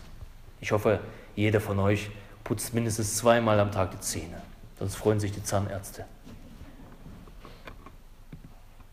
Ich 0.60 0.72
hoffe, 0.72 1.00
jeder 1.36 1.62
von 1.62 1.80
euch 1.80 2.10
putzt 2.44 2.74
mindestens 2.74 3.18
zweimal 3.18 3.60
am 3.60 3.72
Tag 3.72 3.92
die 3.92 4.00
Zähne. 4.00 4.42
Sonst 4.80 4.96
freuen 4.96 5.20
sich 5.20 5.32
die 5.32 5.44
Zahnärzte. 5.44 6.06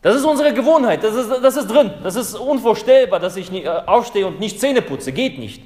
Das 0.01 0.15
ist 0.15 0.25
unsere 0.25 0.53
Gewohnheit, 0.53 1.03
das 1.03 1.15
ist, 1.15 1.29
das 1.29 1.57
ist 1.57 1.67
drin. 1.67 1.91
Das 2.01 2.15
ist 2.15 2.33
unvorstellbar, 2.33 3.19
dass 3.19 3.35
ich 3.35 3.51
äh, 3.51 3.67
aufstehe 3.67 4.25
und 4.25 4.39
nicht 4.39 4.59
Zähne 4.59 4.81
putze. 4.81 5.11
Geht 5.11 5.37
nicht. 5.37 5.63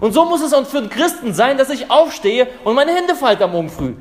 Und 0.00 0.12
so 0.12 0.24
muss 0.24 0.42
es 0.42 0.52
auch 0.52 0.64
für 0.64 0.78
einen 0.78 0.90
Christen 0.90 1.34
sein, 1.34 1.58
dass 1.58 1.70
ich 1.70 1.90
aufstehe 1.90 2.46
und 2.62 2.74
meine 2.74 2.94
Hände 2.94 3.16
falte 3.16 3.44
am 3.44 3.52
Morgen 3.52 3.68
früh. 3.68 3.94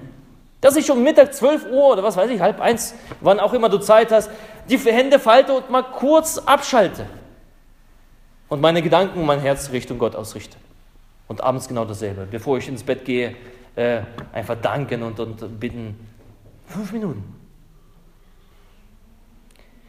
Dass 0.62 0.76
ich 0.76 0.89
um 0.89 1.04
Mittag 1.04 1.34
12 1.34 1.67
Uhr 1.72 1.93
oder 1.93 2.04
was 2.04 2.17
weiß 2.17 2.30
ich, 2.32 2.41
halb 2.41 2.60
eins, 2.60 2.96
wann 3.22 3.39
auch 3.39 3.54
immer 3.54 3.70
du 3.70 3.78
Zeit 3.78 4.12
hast, 4.12 4.32
die 4.70 4.78
Hände 4.78 5.20
falte 5.20 5.54
und 5.54 5.70
mal 5.70 5.84
kurz 5.84 6.39
abschalte. 6.39 7.06
Und 8.50 8.62
meine 8.62 8.82
Gedanken 8.82 9.20
und 9.20 9.26
mein 9.26 9.39
Herz 9.39 9.72
Richtung 9.72 10.00
Gott 10.00 10.15
ausrichte. 10.15 10.58
Und 11.28 11.41
abends 11.41 11.67
genau 11.67 11.86
dasselbe. 11.86 12.28
Bevor 12.30 12.58
ich 12.58 12.67
ins 12.67 12.84
Bett 12.84 13.06
gehe, 13.06 13.36
äh, 13.76 14.02
einfach 14.34 14.56
danken 14.60 15.04
und, 15.04 15.20
und 15.20 15.60
bitten. 15.60 15.96
Fünf 16.67 16.91
Minuten. 16.91 17.24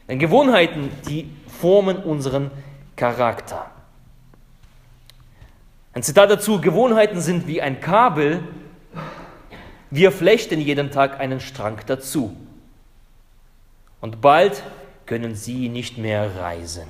Denn 0.09 0.18
Gewohnheiten, 0.18 0.90
die 1.09 1.31
formen 1.61 1.98
unseren 1.98 2.50
Charakter. 2.96 3.70
Ein 5.92 6.02
Zitat 6.02 6.31
dazu, 6.31 6.61
Gewohnheiten 6.61 7.20
sind 7.20 7.46
wie 7.46 7.61
ein 7.61 7.81
Kabel, 7.81 8.40
wir 9.90 10.12
flechten 10.12 10.61
jeden 10.61 10.90
Tag 10.90 11.18
einen 11.20 11.40
Strang 11.40 11.81
dazu. 11.87 12.37
Und 14.01 14.20
bald 14.20 14.62
können 15.07 15.35
sie 15.35 15.68
nicht 15.68 15.98
mehr 15.98 16.37
reisen. 16.37 16.87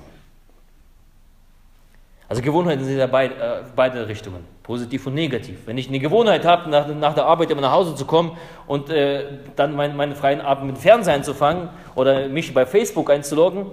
Also 2.29 2.43
Gewohnheiten 2.43 2.85
sind 2.85 2.99
ja 2.99 3.07
beid, 3.07 3.33
äh, 3.41 3.63
beide 3.75 4.07
Richtungen, 4.07 4.45
positiv 4.63 5.07
und 5.07 5.15
negativ. 5.15 5.61
Wenn 5.65 5.79
ich 5.79 5.89
eine 5.89 5.99
Gewohnheit 5.99 6.45
habe, 6.45 6.69
nach, 6.69 6.87
nach 6.89 7.15
der 7.15 7.25
Arbeit 7.25 7.51
immer 7.51 7.63
nach 7.63 7.73
Hause 7.73 7.95
zu 7.95 8.05
kommen 8.05 8.37
und 8.67 8.91
äh, 8.91 9.25
dann 9.57 9.75
mein, 9.75 9.97
meinen 9.97 10.15
freien 10.15 10.43
Abend 10.43 10.67
mit 10.67 10.77
Fernsehen 10.77 11.25
zu 11.25 11.33
fangen 11.33 11.71
oder 11.95 12.29
mich 12.29 12.53
bei 12.53 12.67
Facebook 12.67 13.09
einzuloggen, 13.09 13.67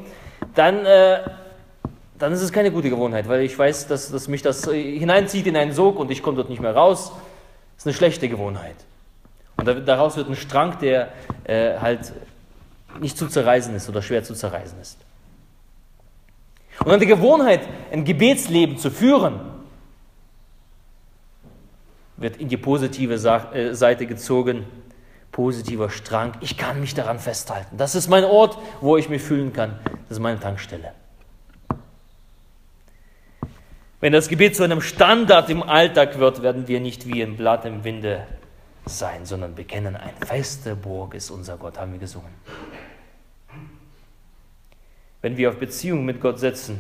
dann, 0.54 0.86
äh, 0.86 1.20
dann 2.18 2.32
ist 2.32 2.42
es 2.42 2.54
keine 2.54 2.72
gute 2.72 2.90
Gewohnheit, 2.90 3.28
weil 3.28 3.42
ich 3.42 3.60
weiß, 3.60 3.88
dass, 3.88 4.10
dass 4.10 4.30
mich 4.30 4.42
das 4.42 4.68
äh, 4.68 5.00
hineinzieht 5.00 5.48
in 5.48 5.58
einen 5.58 5.74
Sog 5.74 6.00
und 6.00 6.10
ich 6.10 6.24
komme 6.24 6.38
dort 6.38 6.50
nicht 6.50 6.62
mehr 6.62 6.74
raus. 6.74 7.12
Das 7.76 7.84
ist 7.84 7.88
eine 7.88 7.94
schlechte 7.94 8.30
Gewohnheit. 8.30 8.78
Und 9.58 9.88
daraus 9.88 10.18
wird 10.18 10.30
ein 10.30 10.36
Strang, 10.36 10.80
der 10.80 11.10
äh, 11.46 11.78
halt 11.80 12.14
nicht 13.00 13.18
zu 13.18 13.28
zerreißen 13.28 13.74
ist 13.76 13.90
oder 13.90 14.02
schwer 14.02 14.24
zu 14.24 14.34
zerreißen 14.34 14.80
ist. 14.80 14.98
Und 16.84 17.02
die 17.02 17.06
Gewohnheit, 17.06 17.62
ein 17.92 18.04
Gebetsleben 18.04 18.78
zu 18.78 18.92
führen, 18.92 19.40
wird 22.18 22.38
in 22.38 22.50
die 22.50 22.58
positive 22.58 23.14
äh, 23.14 23.74
Seite 23.74 24.06
gezogen. 24.06 24.66
Positiver 25.32 25.90
Strang. 25.90 26.34
Ich 26.40 26.58
kann 26.58 26.80
mich 26.80 26.94
daran 26.94 27.20
festhalten. 27.20 27.78
Das 27.78 27.94
ist 27.96 28.08
mein 28.08 28.24
Ort, 28.24 28.58
wo 28.80 28.96
ich 28.96 29.10
mich 29.10 29.22
fühlen 29.22 29.52
kann. 29.52 29.80
Das 30.08 30.18
ist 30.18 30.20
meine 30.20 30.40
Tankstelle. 30.40 30.94
Wenn 34.00 34.14
das 34.14 34.30
Gebet 34.30 34.56
zu 34.56 34.64
einem 34.64 34.82
Standard 34.82 35.50
im 35.50 35.64
Alltag 35.64 36.20
wird, 36.20 36.42
werden 36.42 36.68
wir 36.68 36.80
nicht 36.80 37.08
wie 37.08 37.22
ein 37.22 37.36
Blatt 37.36 37.66
im 37.66 37.84
Winde 37.84 38.26
sein, 38.86 39.26
sondern 39.26 39.56
bekennen, 39.56 39.96
ein 39.96 40.16
feste 40.26 40.76
Burg 40.76 41.14
ist 41.14 41.32
unser 41.32 41.58
Gott, 41.58 41.78
haben 41.78 41.94
wir 41.94 42.00
gesungen 42.00 42.34
wenn 45.26 45.38
wir 45.38 45.50
auf 45.50 45.58
Beziehung 45.58 46.06
mit 46.06 46.22
Gott 46.22 46.38
setzen, 46.38 46.80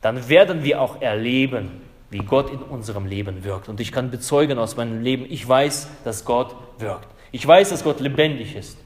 dann 0.00 0.28
werden 0.28 0.62
wir 0.62 0.80
auch 0.80 1.02
erleben, 1.02 1.80
wie 2.08 2.18
Gott 2.18 2.52
in 2.52 2.60
unserem 2.60 3.06
Leben 3.06 3.42
wirkt. 3.42 3.68
Und 3.68 3.80
ich 3.80 3.90
kann 3.90 4.12
bezeugen 4.12 4.58
aus 4.58 4.76
meinem 4.76 5.02
Leben, 5.02 5.26
ich 5.28 5.48
weiß, 5.48 5.88
dass 6.04 6.24
Gott 6.24 6.54
wirkt. 6.78 7.08
Ich 7.32 7.44
weiß, 7.44 7.70
dass 7.70 7.82
Gott 7.82 7.98
lebendig 7.98 8.54
ist. 8.54 8.78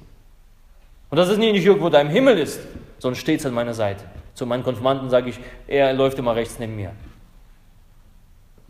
Und 1.11 1.19
dass 1.19 1.29
es 1.29 1.37
nicht 1.37 1.63
irgendwo 1.63 1.91
da 1.91 2.01
im 2.01 2.09
Himmel 2.09 2.39
ist, 2.39 2.61
sondern 2.99 3.21
steht 3.21 3.45
an 3.45 3.53
meiner 3.53 3.75
Seite. 3.75 4.05
Zu 4.33 4.47
meinen 4.47 4.63
Konfirmanden 4.63 5.11
sage 5.11 5.29
ich, 5.29 5.39
er 5.67 5.93
läuft 5.93 6.19
immer 6.19 6.35
rechts 6.35 6.59
neben 6.59 6.77
mir. 6.77 6.93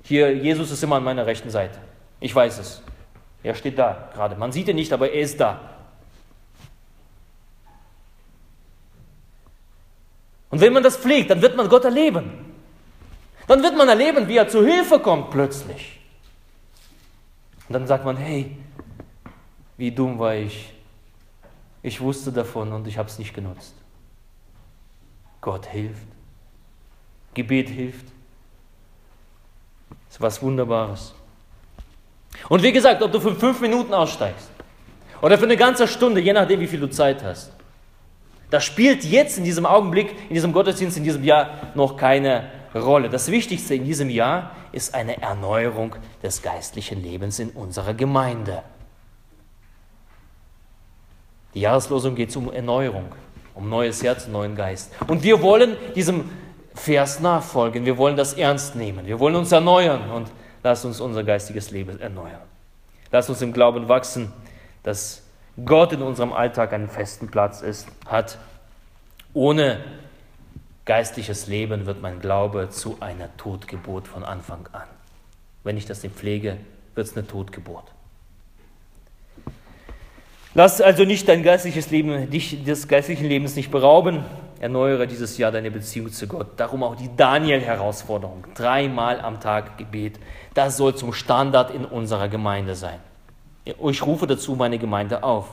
Hier, 0.03 0.37
Jesus 0.37 0.73
ist 0.73 0.83
immer 0.83 0.97
an 0.97 1.05
meiner 1.05 1.27
rechten 1.27 1.51
Seite. 1.51 1.79
Ich 2.21 2.35
weiß 2.35 2.59
es. 2.59 2.83
Er 3.43 3.55
steht 3.55 3.79
da 3.79 4.11
gerade. 4.15 4.37
Man 4.37 4.53
sieht 4.53 4.69
ihn 4.69 4.77
nicht, 4.77 4.93
aber 4.93 5.11
er 5.11 5.21
ist 5.21 5.39
da. 5.39 5.61
Und 10.51 10.61
wenn 10.61 10.73
man 10.73 10.83
das 10.83 10.97
pflegt, 10.97 11.31
dann 11.31 11.43
wird 11.43 11.57
man 11.57 11.69
Gott 11.69 11.85
erleben. 11.85 12.55
Dann 13.47 13.63
wird 13.63 13.77
man 13.77 13.89
erleben, 13.89 14.29
wie 14.29 14.37
er 14.37 14.49
zu 14.49 14.65
Hilfe 14.65 14.99
kommt 14.99 15.31
plötzlich. 15.31 16.01
Und 17.69 17.75
dann 17.75 17.87
sagt 17.87 18.05
man, 18.05 18.17
hey, 18.17 18.57
wie 19.77 19.91
dumm 19.91 20.19
war 20.19 20.35
ich. 20.35 20.73
Ich 21.83 22.01
wusste 22.01 22.33
davon 22.33 22.73
und 22.73 22.87
ich 22.87 22.99
habe 22.99 23.09
es 23.09 23.19
nicht 23.19 23.35
genutzt. 23.35 23.75
Gott 25.41 25.67
hilft. 25.67 26.07
Gebet 27.35 27.69
hilft. 27.69 28.07
Das 30.07 30.17
ist 30.17 30.21
was 30.21 30.43
Wunderbares. 30.43 31.15
Und 32.49 32.63
wie 32.63 32.73
gesagt, 32.73 33.03
ob 33.03 33.13
du 33.13 33.21
für 33.21 33.35
fünf 33.35 33.61
Minuten 33.61 33.93
aussteigst 33.93 34.51
oder 35.21 35.39
für 35.39 35.45
eine 35.45 35.57
ganze 35.57 35.89
Stunde, 35.89 36.21
je 36.21 36.33
nachdem, 36.33 36.61
wie 36.61 36.67
viel 36.67 36.81
du 36.81 36.89
Zeit 36.89 37.23
hast, 37.23 37.53
das 38.51 38.65
spielt 38.65 39.05
jetzt 39.05 39.37
in 39.39 39.45
diesem 39.45 39.67
Augenblick, 39.67 40.15
in 40.29 40.35
diesem 40.35 40.53
Gottesdienst, 40.53 40.97
in 40.97 41.05
diesem 41.05 41.23
Jahr 41.23 41.51
noch 41.75 41.97
keine 41.97 42.51
Rolle. 42.75 43.11
Das 43.11 43.31
Wichtigste 43.31 43.75
in 43.75 43.85
diesem 43.85 44.09
Jahr 44.09 44.53
ist 44.73 44.95
eine 44.95 45.21
Erneuerung 45.21 45.95
des 46.23 46.43
geistlichen 46.43 47.03
Lebens 47.03 47.39
in 47.39 47.51
unserer 47.51 47.95
Gemeinde. 47.95 48.63
Die 51.55 51.61
Jahreslosung 51.61 52.15
geht 52.15 52.35
um 52.37 52.53
Erneuerung, 52.53 53.07
um 53.55 53.69
neues 53.69 54.03
Herz, 54.03 54.29
neuen 54.29 54.55
Geist. 54.55 54.93
Und 55.09 55.23
wir 55.23 55.43
wollen 55.43 55.77
diesem 55.95 56.31
Vers 56.75 57.21
nachfolgen, 57.21 57.85
wir 57.85 57.99
wollen 57.99 58.17
das 58.17 58.35
ernst 58.35 58.77
nehmen, 58.77 59.07
wir 59.07 59.19
wollen 59.19 59.35
uns 59.35 59.51
erneuern 59.51 60.11
und 60.11 60.29
lass 60.63 60.85
uns 60.85 61.01
unser 61.01 61.25
geistiges 61.25 61.71
Leben 61.71 62.01
erneuern. 62.01 62.43
Lass 63.11 63.29
uns 63.29 63.41
im 63.43 63.53
Glauben 63.53 63.89
wachsen, 63.89 64.33
dass 64.83 65.23
Gott 65.65 65.93
in 65.93 66.03
unserem 66.03 66.33
Alltag 66.33 66.73
einen 66.73 66.89
festen 66.89 67.31
Platz 67.31 67.63
ist, 67.63 67.89
hat. 68.07 68.39
Ohne 69.35 69.81
geistliches 70.85 71.47
Leben 71.47 71.87
wird 71.87 72.01
mein 72.01 72.21
Glaube 72.21 72.71
zu 72.71 72.97
einer 73.01 73.35
Totgeburt 73.37 74.09
von 74.09 74.25
Anfang 74.25 74.69
an. 74.73 74.89
Wenn 75.65 75.77
ich 75.77 75.87
das 75.87 76.03
nicht 76.03 76.15
pflege, 76.15 76.59
wird 76.95 77.07
es 77.07 77.17
eine 77.17 77.27
Totgeburt. 77.27 77.85
Lass 80.55 80.81
also 80.81 81.05
nicht 81.05 81.29
dein 81.29 81.43
geistliches 81.43 81.91
Leben, 81.91 82.31
dich 82.31 82.65
des 82.65 82.89
geistlichen 82.89 83.27
Lebens 83.27 83.55
nicht 83.55 83.71
berauben. 83.71 84.25
Erneuere 84.61 85.07
dieses 85.07 85.39
Jahr 85.39 85.53
deine 85.53 85.71
Beziehung 85.71 86.11
zu 86.11 86.27
Gott. 86.27 86.49
Darum 86.57 86.83
auch 86.83 86.97
die 86.97 87.11
Daniel-Herausforderung. 87.17 88.45
Dreimal 88.55 89.21
am 89.21 89.41
Tag 89.41 89.79
Gebet. 89.79 90.19
Das 90.55 90.77
soll 90.77 90.95
zum 90.95 91.13
Standard 91.13 91.71
in 91.71 91.85
unserer 91.85 92.29
Gemeinde 92.29 92.75
sein. 92.75 93.01
Ich 93.65 94.07
rufe 94.07 94.27
dazu 94.27 94.55
meine 94.55 94.79
Gemeinde 94.79 95.23
auf. 95.23 95.49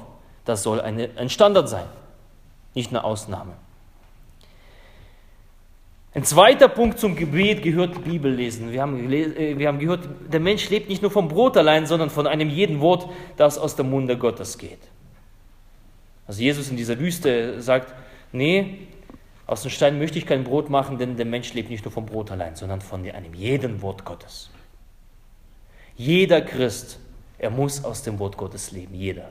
Das 0.45 0.63
soll 0.63 0.79
eine, 0.79 1.09
ein 1.17 1.29
Standard 1.29 1.67
sein, 1.67 1.85
nicht 2.73 2.91
eine 2.91 3.03
Ausnahme. 3.03 3.53
Ein 6.13 6.23
zweiter 6.23 6.69
Punkt 6.69 6.97
zum 6.97 7.17
Gebet 7.17 7.61
gehört 7.61 8.05
Bibellesen. 8.05 8.71
Wir 8.71 8.81
haben, 8.81 9.11
äh, 9.11 9.57
wir 9.57 9.67
haben 9.67 9.79
gehört, 9.79 10.07
der 10.31 10.39
Mensch 10.39 10.69
lebt 10.69 10.87
nicht 10.87 11.01
nur 11.01 11.11
vom 11.11 11.27
Brot 11.27 11.57
allein, 11.57 11.85
sondern 11.87 12.09
von 12.09 12.25
einem 12.25 12.49
jeden 12.49 12.79
Wort, 12.79 13.09
das 13.35 13.57
aus 13.57 13.75
dem 13.75 13.89
Munde 13.89 14.17
Gottes 14.17 14.57
geht. 14.57 14.79
Also 16.25 16.41
Jesus 16.41 16.69
in 16.69 16.77
dieser 16.77 16.97
Wüste 16.99 17.61
sagt, 17.61 17.93
nee, 18.31 18.87
aus 19.45 19.63
dem 19.63 19.71
Stein 19.71 19.99
möchte 19.99 20.17
ich 20.17 20.25
kein 20.25 20.45
Brot 20.45 20.69
machen, 20.69 20.97
denn 20.97 21.17
der 21.17 21.25
Mensch 21.25 21.53
lebt 21.53 21.69
nicht 21.69 21.83
nur 21.83 21.91
vom 21.91 22.05
Brot 22.05 22.31
allein, 22.31 22.55
sondern 22.55 22.79
von 22.79 23.05
einem 23.11 23.33
jeden 23.33 23.81
Wort 23.81 24.05
Gottes. 24.05 24.49
Jeder 25.95 26.41
Christ 26.41 26.99
er 27.37 27.49
muss 27.49 27.83
aus 27.83 28.03
dem 28.03 28.17
Wort 28.19 28.37
Gottes 28.37 28.71
leben, 28.71 28.95
jeder. 28.95 29.29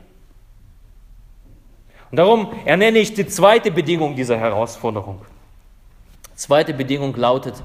Und 2.11 2.17
darum 2.17 2.53
ernenne 2.65 2.99
ich 2.99 3.13
die 3.13 3.27
zweite 3.27 3.71
Bedingung 3.71 4.15
dieser 4.15 4.37
Herausforderung. 4.37 5.21
Zweite 6.35 6.73
Bedingung 6.73 7.15
lautet, 7.15 7.61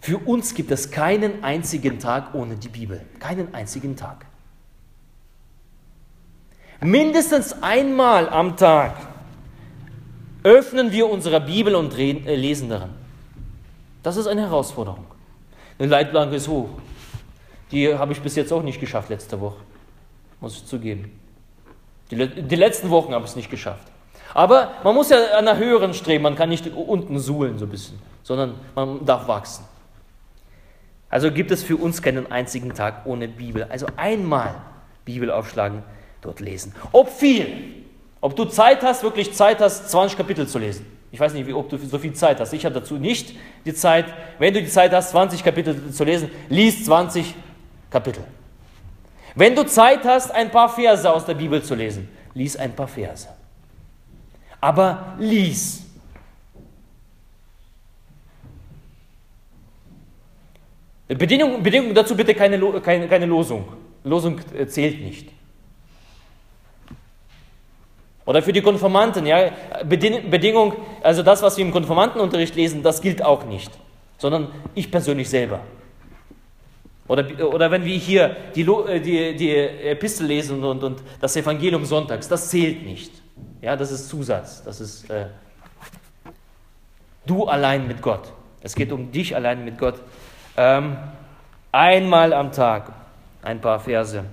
für 0.00 0.18
uns 0.18 0.54
gibt 0.54 0.70
es 0.70 0.90
keinen 0.90 1.42
einzigen 1.42 1.98
Tag 1.98 2.34
ohne 2.34 2.56
die 2.56 2.68
Bibel. 2.68 3.04
Keinen 3.18 3.52
einzigen 3.54 3.96
Tag. 3.96 4.26
Mindestens 6.80 7.62
einmal 7.62 8.28
am 8.28 8.56
Tag 8.56 8.94
öffnen 10.44 10.92
wir 10.92 11.10
unsere 11.10 11.40
Bibel 11.40 11.74
und 11.74 11.98
äh, 11.98 12.36
lesen 12.36 12.68
darin. 12.68 12.90
Das 14.02 14.16
ist 14.16 14.28
eine 14.28 14.42
Herausforderung. 14.42 15.06
Eine 15.78 15.88
Leitplanke 15.88 16.36
ist 16.36 16.46
hoch. 16.46 16.68
Die 17.70 17.92
habe 17.92 18.12
ich 18.12 18.20
bis 18.20 18.36
jetzt 18.36 18.52
auch 18.52 18.62
nicht 18.62 18.80
geschafft 18.80 19.10
letzte 19.10 19.40
Woche, 19.40 19.58
muss 20.40 20.56
ich 20.56 20.66
zugeben. 20.66 21.10
Die, 22.10 22.26
die 22.28 22.56
letzten 22.56 22.90
Wochen 22.90 23.12
habe 23.12 23.24
ich 23.24 23.30
es 23.30 23.36
nicht 23.36 23.50
geschafft. 23.50 23.88
Aber 24.34 24.72
man 24.84 24.94
muss 24.94 25.10
ja 25.10 25.16
an 25.38 25.48
einer 25.48 25.56
höheren 25.56 25.94
streben, 25.94 26.22
man 26.22 26.36
kann 26.36 26.48
nicht 26.48 26.66
unten 26.72 27.18
suhlen 27.18 27.58
so 27.58 27.64
ein 27.64 27.70
bisschen, 27.70 27.98
sondern 28.22 28.54
man 28.74 29.04
darf 29.04 29.26
wachsen. 29.26 29.64
Also 31.08 31.30
gibt 31.30 31.50
es 31.50 31.62
für 31.62 31.76
uns 31.76 32.02
keinen 32.02 32.30
einzigen 32.30 32.74
Tag 32.74 33.06
ohne 33.06 33.28
Bibel. 33.28 33.64
Also 33.64 33.86
einmal 33.96 34.54
Bibel 35.04 35.30
aufschlagen, 35.30 35.82
dort 36.20 36.40
lesen. 36.40 36.74
Ob 36.92 37.08
viel, 37.08 37.46
ob 38.20 38.36
du 38.36 38.44
Zeit 38.44 38.82
hast, 38.82 39.02
wirklich 39.02 39.32
Zeit 39.32 39.60
hast, 39.60 39.90
20 39.90 40.16
Kapitel 40.16 40.46
zu 40.46 40.58
lesen. 40.58 40.84
Ich 41.12 41.20
weiß 41.20 41.32
nicht, 41.32 41.50
ob 41.54 41.70
du 41.70 41.78
so 41.78 41.98
viel 41.98 42.12
Zeit 42.12 42.40
hast. 42.40 42.52
Ich 42.52 42.64
habe 42.64 42.74
dazu 42.74 42.96
nicht 42.96 43.34
die 43.64 43.72
Zeit. 43.72 44.06
Wenn 44.38 44.52
du 44.52 44.60
die 44.60 44.68
Zeit 44.68 44.92
hast, 44.92 45.10
20 45.10 45.42
Kapitel 45.42 45.90
zu 45.90 46.04
lesen, 46.04 46.30
lies 46.48 46.84
20 46.84 47.34
Kapitel. 47.96 48.24
Wenn 49.34 49.54
du 49.54 49.64
Zeit 49.64 50.04
hast, 50.04 50.30
ein 50.30 50.50
paar 50.50 50.68
Verse 50.68 51.10
aus 51.10 51.24
der 51.24 51.32
Bibel 51.32 51.62
zu 51.62 51.74
lesen, 51.74 52.08
lies 52.34 52.54
ein 52.54 52.72
paar 52.76 52.88
Verse. 52.88 53.26
Aber 54.60 55.14
lies. 55.18 55.82
Bedingung, 61.08 61.62
Bedingung 61.62 61.94
dazu 61.94 62.14
bitte 62.14 62.34
keine, 62.34 62.58
keine, 62.82 63.08
keine 63.08 63.24
Losung. 63.24 63.64
Losung 64.04 64.40
äh, 64.54 64.66
zählt 64.66 65.00
nicht. 65.00 65.30
Oder 68.26 68.42
für 68.42 68.52
die 68.52 68.60
Konformanten, 68.60 69.24
ja, 69.24 69.52
Bedingung, 69.84 70.74
also 71.02 71.22
das, 71.22 71.40
was 71.42 71.56
wir 71.56 71.64
im 71.64 71.72
Konformantenunterricht 71.72 72.56
lesen, 72.56 72.82
das 72.82 73.00
gilt 73.00 73.24
auch 73.24 73.44
nicht, 73.44 73.70
sondern 74.18 74.48
ich 74.74 74.90
persönlich 74.90 75.30
selber. 75.30 75.60
Oder, 77.08 77.52
oder 77.52 77.70
wenn 77.70 77.84
wir 77.84 77.96
hier 77.96 78.36
die, 78.54 78.62
äh, 78.62 79.00
die, 79.00 79.36
die 79.36 79.50
Epistel 79.56 80.26
lesen 80.26 80.62
und, 80.62 80.82
und 80.82 81.02
das 81.20 81.36
Evangelium 81.36 81.84
sonntags, 81.84 82.28
das 82.28 82.50
zählt 82.50 82.84
nicht. 82.84 83.12
Ja, 83.62 83.76
das 83.76 83.92
ist 83.92 84.08
Zusatz, 84.08 84.62
das 84.64 84.80
ist 84.80 85.08
äh, 85.10 85.26
du 87.26 87.44
allein 87.44 87.86
mit 87.86 88.02
Gott. 88.02 88.32
Es 88.60 88.74
geht 88.74 88.92
um 88.92 89.10
dich 89.10 89.34
allein 89.34 89.64
mit 89.64 89.78
Gott. 89.78 89.96
Ähm, 90.56 90.96
einmal 91.70 92.32
am 92.32 92.50
Tag 92.50 92.92
ein 93.42 93.60
paar 93.60 93.78
Verse. 93.78 94.24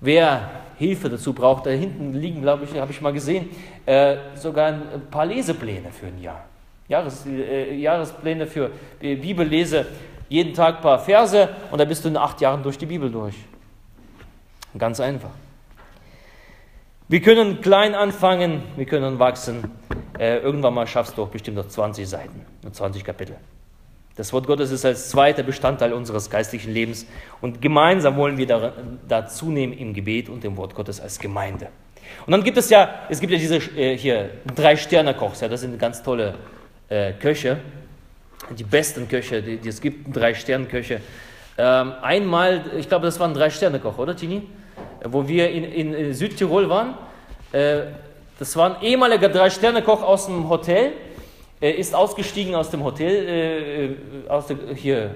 Wer 0.00 0.50
Hilfe 0.78 1.10
dazu 1.10 1.32
braucht, 1.32 1.66
da 1.66 1.70
hinten 1.70 2.14
liegen, 2.14 2.42
glaube 2.42 2.64
ich, 2.64 2.78
habe 2.78 2.90
ich 2.90 3.00
mal 3.00 3.12
gesehen, 3.12 3.50
äh, 3.86 4.16
sogar 4.34 4.68
ein 4.68 5.06
paar 5.10 5.26
Lesepläne 5.26 5.90
für 5.90 6.06
ein 6.06 6.20
Jahr. 6.20 6.44
Jahres, 6.88 7.24
äh, 7.26 7.74
Jahrespläne 7.74 8.46
für 8.46 8.70
Bibellese, 8.98 9.86
jeden 10.30 10.54
Tag 10.54 10.76
ein 10.76 10.80
paar 10.80 10.98
Verse 10.98 11.50
und 11.70 11.78
dann 11.78 11.88
bist 11.88 12.04
du 12.04 12.08
in 12.08 12.16
acht 12.16 12.40
Jahren 12.40 12.62
durch 12.62 12.78
die 12.78 12.86
Bibel 12.86 13.10
durch. 13.10 13.34
Ganz 14.78 15.00
einfach. 15.00 15.30
Wir 17.08 17.20
können 17.20 17.60
klein 17.60 17.96
anfangen, 17.96 18.62
wir 18.76 18.86
können 18.86 19.18
wachsen. 19.18 19.68
Äh, 20.18 20.38
irgendwann 20.38 20.74
mal 20.74 20.86
schaffst 20.86 21.18
du 21.18 21.24
auch 21.24 21.28
bestimmt 21.28 21.56
noch 21.56 21.66
20 21.66 22.08
Seiten, 22.08 22.46
20 22.70 23.04
Kapitel. 23.04 23.36
Das 24.14 24.32
Wort 24.32 24.46
Gottes 24.46 24.70
ist 24.70 24.84
als 24.84 25.08
zweiter 25.10 25.42
Bestandteil 25.42 25.92
unseres 25.92 26.30
geistlichen 26.30 26.72
Lebens 26.72 27.06
und 27.40 27.60
gemeinsam 27.60 28.16
wollen 28.16 28.36
wir 28.36 28.46
da, 28.46 28.72
da 29.08 29.26
zunehmen 29.26 29.76
im 29.76 29.94
Gebet 29.94 30.28
und 30.28 30.44
im 30.44 30.56
Wort 30.56 30.74
Gottes 30.74 31.00
als 31.00 31.18
Gemeinde. 31.18 31.68
Und 32.26 32.32
dann 32.32 32.44
gibt 32.44 32.58
es 32.58 32.70
ja, 32.70 33.06
es 33.08 33.18
gibt 33.18 33.32
ja 33.32 33.38
diese 33.38 33.56
äh, 33.56 33.96
hier 33.96 34.30
drei 34.54 34.76
Sterne 34.76 35.14
Kochs, 35.14 35.40
ja, 35.40 35.48
das 35.48 35.62
sind 35.62 35.78
ganz 35.78 36.02
tolle 36.02 36.34
äh, 36.88 37.14
Köche, 37.14 37.58
die 38.50 38.64
besten 38.64 39.08
Köche, 39.08 39.42
die, 39.42 39.58
die 39.58 39.68
es 39.68 39.80
gibt, 39.80 40.14
drei 40.14 40.34
Sterne 40.34 40.66
Köche. 40.66 41.00
Ähm, 41.58 41.92
einmal, 42.02 42.62
ich 42.78 42.88
glaube, 42.88 43.06
das 43.06 43.20
waren 43.20 43.34
drei 43.34 43.50
Sterne 43.50 43.78
Koch, 43.80 43.98
oder 43.98 44.16
Tini? 44.16 44.42
Wo 45.04 45.26
wir 45.28 45.50
in, 45.50 45.64
in, 45.64 45.94
in 45.94 46.14
Südtirol 46.14 46.68
waren. 46.68 46.94
Äh, 47.52 47.82
das 48.38 48.56
war 48.56 48.76
ein 48.76 48.82
ehemaliger 48.82 49.28
drei 49.28 49.50
Sterne 49.50 49.82
Koch 49.82 50.02
aus 50.02 50.26
dem 50.26 50.48
Hotel 50.48 50.92
er 51.60 51.76
ist 51.76 51.94
ausgestiegen 51.94 52.54
aus 52.54 52.70
dem 52.70 52.82
Hotel, 52.82 53.28
äh, 53.28 53.84
äh 53.84 53.96
aus 54.28 54.46
dem 54.46 54.74
hier, 54.74 55.14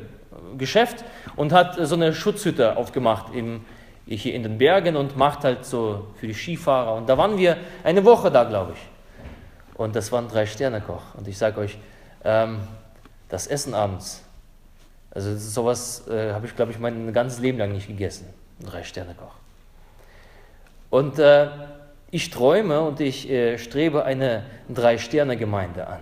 Geschäft 0.58 1.04
und 1.37 1.52
hat 1.52 1.76
so 1.80 1.94
eine 1.94 2.12
Schutzhütte 2.12 2.76
aufgemacht 2.76 3.34
im, 3.34 3.64
hier 4.06 4.34
in 4.34 4.42
den 4.42 4.58
Bergen 4.58 4.96
und 4.96 5.16
macht 5.16 5.44
halt 5.44 5.64
so 5.64 6.08
für 6.16 6.26
die 6.26 6.34
Skifahrer. 6.34 6.94
Und 6.94 7.08
da 7.08 7.16
waren 7.16 7.38
wir 7.38 7.56
eine 7.82 8.04
Woche 8.04 8.30
da, 8.30 8.44
glaube 8.44 8.72
ich. 8.74 9.78
Und 9.78 9.96
das 9.96 10.12
war 10.12 10.20
ein 10.20 10.28
Drei-Sterne-Koch. 10.28 11.14
Und 11.16 11.26
ich 11.28 11.38
sage 11.38 11.60
euch, 11.60 11.78
ähm, 12.24 12.58
das 13.35 13.49
Essen 13.49 13.75
abends, 13.75 14.23
also 15.11 15.37
sowas 15.37 16.07
äh, 16.07 16.33
habe 16.33 16.47
ich, 16.47 16.55
glaube 16.55 16.70
ich, 16.70 16.79
mein 16.79 17.12
ganzes 17.12 17.40
Leben 17.40 17.59
lang 17.59 17.73
nicht 17.73 17.88
gegessen. 17.88 18.27
Drei-Sterne-Koch. 18.64 19.35
Und 20.90 21.18
äh, 21.18 21.49
ich 22.12 22.31
träume 22.31 22.81
und 22.83 23.01
ich 23.01 23.29
äh, 23.29 23.59
strebe 23.59 24.05
eine 24.05 24.44
Drei-Sterne-Gemeinde 24.73 25.85
an. 25.85 25.99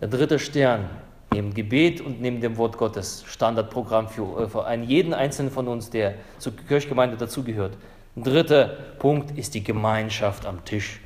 Der 0.00 0.06
dritte 0.06 0.38
Stern, 0.38 0.88
neben 1.32 1.52
Gebet 1.52 2.00
und 2.00 2.20
neben 2.20 2.40
dem 2.40 2.56
Wort 2.56 2.78
Gottes, 2.78 3.24
Standardprogramm 3.26 4.08
für, 4.08 4.48
für 4.48 4.66
einen, 4.66 4.84
jeden 4.84 5.14
einzelnen 5.14 5.50
von 5.50 5.66
uns, 5.66 5.90
der 5.90 6.14
zur 6.38 6.56
Kirchgemeinde 6.56 7.16
dazugehört. 7.16 7.76
Dritter 8.14 8.66
Punkt 9.00 9.36
ist 9.36 9.54
die 9.54 9.64
Gemeinschaft 9.64 10.46
am 10.46 10.64
Tisch 10.64 11.00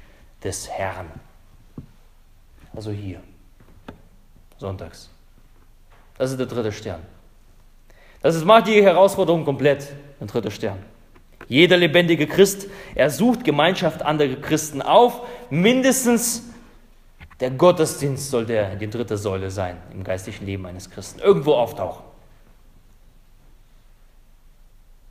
des 0.45 0.69
Herrn. 0.69 1.07
Also 2.75 2.91
hier, 2.91 3.23
sonntags. 4.59 5.11
Das 6.19 6.31
ist 6.31 6.39
der 6.39 6.47
dritte 6.47 6.73
Stern. 6.73 7.03
Das 8.23 8.35
ist, 8.35 8.45
macht 8.45 8.67
die 8.67 8.83
Herausforderung 8.83 9.45
komplett, 9.45 9.93
der 10.21 10.27
dritte 10.27 10.51
Stern. 10.51 10.79
Jeder 11.49 11.77
lebendige 11.77 12.27
Christ, 12.27 12.67
er 12.95 13.11
sucht 13.11 13.45
Gemeinschaft 13.45 14.03
anderer 14.03 14.37
Christen 14.37 14.83
auf, 14.83 15.23
mindestens 15.51 16.43
der 17.41 17.51
Gottesdienst 17.51 18.31
soll 18.31 18.47
der, 18.47 18.77
die 18.77 18.89
dritte 18.89 19.17
Säule 19.19 19.51
sein 19.51 19.77
im 19.93 20.03
geistlichen 20.03 20.47
Leben 20.47 20.67
eines 20.67 20.91
Christen. 20.91 21.21
Irgendwo 21.21 21.55
auftauchen. 21.55 22.05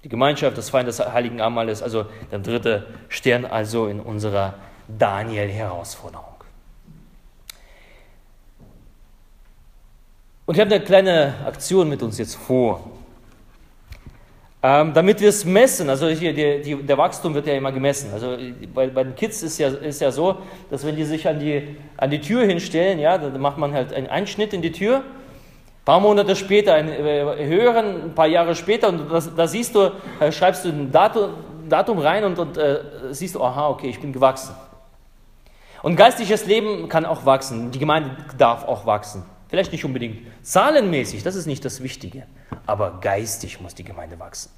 Die 0.03 0.09
Gemeinschaft 0.09 0.57
des 0.57 0.69
Feindes 0.69 0.97
des 0.97 1.11
Heiligen 1.13 1.41
Abendmahls, 1.41 1.81
also 1.81 2.05
der 2.31 2.39
dritte 2.39 2.87
Stern, 3.09 3.45
also 3.45 3.87
in 3.87 3.99
unserer 3.99 4.55
Daniel-Herausforderung. 4.87 6.34
Und 10.45 10.55
wir 10.55 10.61
haben 10.61 10.71
eine 10.71 10.83
kleine 10.83 11.33
Aktion 11.45 11.89
mit 11.89 12.03
uns 12.03 12.17
jetzt 12.19 12.35
vor. 12.35 12.91
Ähm, 14.61 14.93
damit 14.93 15.19
wir 15.19 15.29
es 15.29 15.45
messen, 15.45 15.89
also 15.89 16.07
hier, 16.07 16.33
die, 16.33 16.61
die, 16.61 16.75
der 16.83 16.97
Wachstum 16.97 17.33
wird 17.33 17.45
ja 17.47 17.53
immer 17.53 17.71
gemessen. 17.71 18.11
Also 18.13 18.35
bei, 18.73 18.87
bei, 18.87 19.03
den 19.03 19.15
Kids 19.15 19.43
ist 19.43 19.57
ja, 19.57 19.69
ist 19.69 20.01
ja 20.01 20.11
so, 20.11 20.37
dass 20.69 20.85
wenn 20.85 20.95
die 20.95 21.03
sich 21.03 21.27
an 21.27 21.39
die, 21.39 21.77
an 21.97 22.09
die 22.09 22.19
Tür 22.19 22.45
hinstellen, 22.45 22.99
ja, 22.99 23.17
dann 23.17 23.39
macht 23.39 23.57
man 23.57 23.73
halt 23.73 23.93
einen 23.93 24.07
Einschnitt 24.07 24.53
in 24.53 24.61
die 24.61 24.71
Tür. 24.71 24.97
Ein 24.97 25.85
paar 25.85 25.99
Monate 25.99 26.35
später 26.35 26.73
einen 26.73 26.89
äh, 26.89 27.45
höheren, 27.45 28.05
ein 28.05 28.15
paar 28.15 28.27
Jahre 28.27 28.55
später, 28.55 28.89
und 28.89 29.03
da 29.37 29.47
siehst 29.47 29.75
du, 29.75 29.91
äh, 30.19 30.31
schreibst 30.31 30.65
du 30.65 30.69
ein 30.69 30.91
Datum, 30.91 31.29
Datum 31.69 31.99
rein 31.99 32.23
und, 32.23 32.39
und 32.39 32.57
äh, 32.57 32.79
siehst 33.11 33.35
du, 33.35 33.43
aha, 33.43 33.69
okay, 33.69 33.89
ich 33.89 33.99
bin 33.99 34.13
gewachsen. 34.13 34.55
Und 35.83 35.95
geistliches 35.95 36.47
Leben 36.47 36.89
kann 36.89 37.05
auch 37.05 37.25
wachsen. 37.25 37.69
Die 37.69 37.77
Gemeinde 37.79 38.11
darf 38.37 38.63
auch 38.63 38.87
wachsen. 38.87 39.23
Vielleicht 39.55 39.71
nicht 39.71 39.85
unbedingt 39.85 40.17
zahlenmäßig, 40.43 41.23
das 41.23 41.35
ist 41.35 41.45
nicht 41.45 41.63
das 41.63 41.81
Wichtige, 41.81 42.23
aber 42.65 42.99
geistig 42.99 43.61
muss 43.61 43.73
die 43.73 43.85
Gemeinde 43.85 44.19
wachsen. 44.19 44.51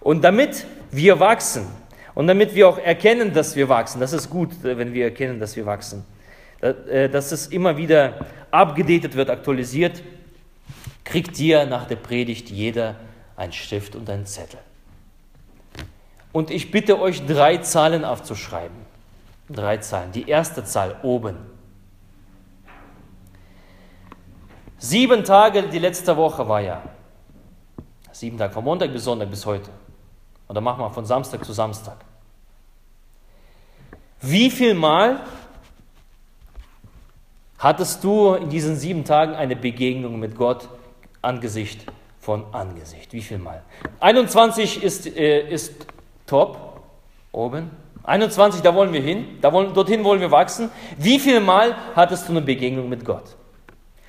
Und 0.00 0.24
damit 0.24 0.64
wir 0.90 1.20
wachsen 1.20 1.66
und 2.14 2.28
damit 2.28 2.54
wir 2.54 2.66
auch 2.66 2.78
erkennen, 2.78 3.34
dass 3.34 3.56
wir 3.56 3.68
wachsen, 3.68 4.00
das 4.00 4.14
ist 4.14 4.30
gut, 4.30 4.64
äh, 4.64 4.78
wenn 4.78 4.94
wir 4.94 5.04
erkennen, 5.04 5.38
dass 5.38 5.54
wir 5.54 5.66
wachsen, 5.66 6.02
äh, 6.62 7.10
dass 7.10 7.30
es 7.30 7.48
immer 7.48 7.76
wieder 7.76 8.24
abgedatet 8.50 9.16
wird, 9.16 9.28
aktualisiert, 9.28 10.02
kriegt 11.04 11.36
hier 11.36 11.66
nach 11.66 11.86
der 11.86 11.96
Predigt 11.96 12.48
jeder 12.48 12.96
ein 13.36 13.52
Stift 13.52 13.96
und 13.96 14.08
einen 14.08 14.24
Zettel. 14.24 14.60
Und 16.32 16.50
ich 16.50 16.70
bitte 16.70 16.98
euch, 16.98 17.26
drei 17.26 17.58
Zahlen 17.58 18.02
aufzuschreiben. 18.02 18.78
Drei 19.50 19.76
Zahlen. 19.76 20.10
Die 20.12 20.26
erste 20.26 20.64
Zahl 20.64 20.96
oben 21.02 21.36
Sieben 24.78 25.24
Tage, 25.24 25.64
die 25.64 25.80
letzte 25.80 26.16
Woche 26.16 26.48
war 26.48 26.60
ja. 26.60 26.82
Sieben 28.12 28.38
Tage, 28.38 28.52
von 28.52 28.64
Montag 28.64 28.92
bis 28.92 29.04
Sonntag 29.04 29.28
bis 29.28 29.44
heute. 29.44 29.70
Und 30.46 30.54
dann 30.54 30.64
machen 30.64 30.80
wir 30.80 30.90
von 30.90 31.04
Samstag 31.04 31.44
zu 31.44 31.52
Samstag. 31.52 31.96
Wie 34.20 34.50
viel 34.50 34.74
Mal 34.74 35.20
hattest 37.58 38.02
du 38.02 38.34
in 38.34 38.48
diesen 38.48 38.76
sieben 38.76 39.04
Tagen 39.04 39.34
eine 39.34 39.56
Begegnung 39.56 40.18
mit 40.18 40.36
Gott 40.36 40.68
Angesicht 41.22 41.84
von 42.20 42.44
Angesicht? 42.52 43.12
Wie 43.12 43.22
viel 43.22 43.38
Mal? 43.38 43.62
21 44.00 44.82
ist, 44.82 45.06
äh, 45.06 45.48
ist 45.48 45.86
top, 46.26 46.82
oben. 47.32 47.70
21, 48.04 48.62
da 48.62 48.74
wollen 48.74 48.92
wir 48.92 49.02
hin, 49.02 49.38
da 49.40 49.52
wollen, 49.52 49.74
dorthin 49.74 50.02
wollen 50.02 50.20
wir 50.20 50.30
wachsen. 50.30 50.70
Wie 50.96 51.18
viel 51.18 51.40
Mal 51.40 51.76
hattest 51.94 52.28
du 52.28 52.32
eine 52.32 52.42
Begegnung 52.42 52.88
mit 52.88 53.04
Gott? 53.04 53.36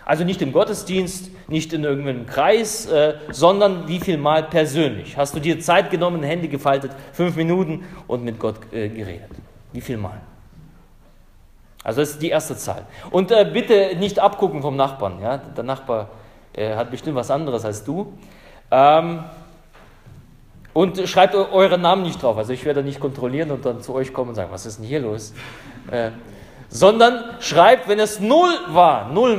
Also 0.10 0.24
nicht 0.24 0.42
im 0.42 0.52
Gottesdienst, 0.52 1.30
nicht 1.50 1.72
in 1.72 1.84
irgendeinem 1.84 2.26
Kreis, 2.26 2.88
äh, 2.88 3.14
sondern 3.30 3.88
wie 3.88 4.00
viel 4.00 4.18
Mal 4.18 4.42
persönlich. 4.42 5.16
Hast 5.16 5.36
du 5.36 5.40
dir 5.40 5.60
Zeit 5.60 5.92
genommen, 5.92 6.24
Hände 6.24 6.48
gefaltet, 6.48 6.94
fünf 7.14 7.36
Minuten 7.36 7.86
und 8.08 8.24
mit 8.24 8.40
Gott 8.40 8.56
äh, 8.74 8.90
geredet? 8.90 9.30
Wie 9.72 9.82
viel 9.82 9.98
Mal? 9.98 10.20
Also 11.84 12.02
das 12.02 12.10
ist 12.10 12.24
die 12.24 12.30
erste 12.30 12.58
Zahl. 12.58 12.88
Und 13.12 13.30
äh, 13.30 13.48
bitte 13.54 13.98
nicht 14.00 14.18
abgucken 14.18 14.64
vom 14.64 14.76
Nachbarn. 14.76 15.22
Ja? 15.22 15.38
Der 15.38 15.64
Nachbar 15.64 16.10
Er 16.54 16.76
hat 16.76 16.90
bestimmt 16.90 17.16
was 17.16 17.30
anderes 17.30 17.64
als 17.64 17.84
du. 17.84 18.12
Ähm, 18.72 19.24
und 20.74 21.08
schreibt 21.08 21.36
euren 21.36 21.82
Namen 21.82 22.02
nicht 22.02 22.24
drauf. 22.24 22.36
Also 22.36 22.52
ich 22.52 22.66
werde 22.66 22.82
nicht 22.82 23.00
kontrollieren 23.00 23.52
und 23.52 23.64
dann 23.64 23.82
zu 23.82 23.94
euch 23.94 24.12
kommen 24.12 24.30
und 24.30 24.36
sagen, 24.36 24.52
was 24.52 24.66
ist 24.66 24.80
denn 24.80 24.88
hier 24.88 25.02
los? 25.02 25.36
Äh, 25.92 26.10
sondern 26.68 27.26
schreibt, 27.42 27.88
wenn 27.88 28.00
es 28.00 28.20
null 28.20 28.56
war, 28.70 29.10
null 29.10 29.38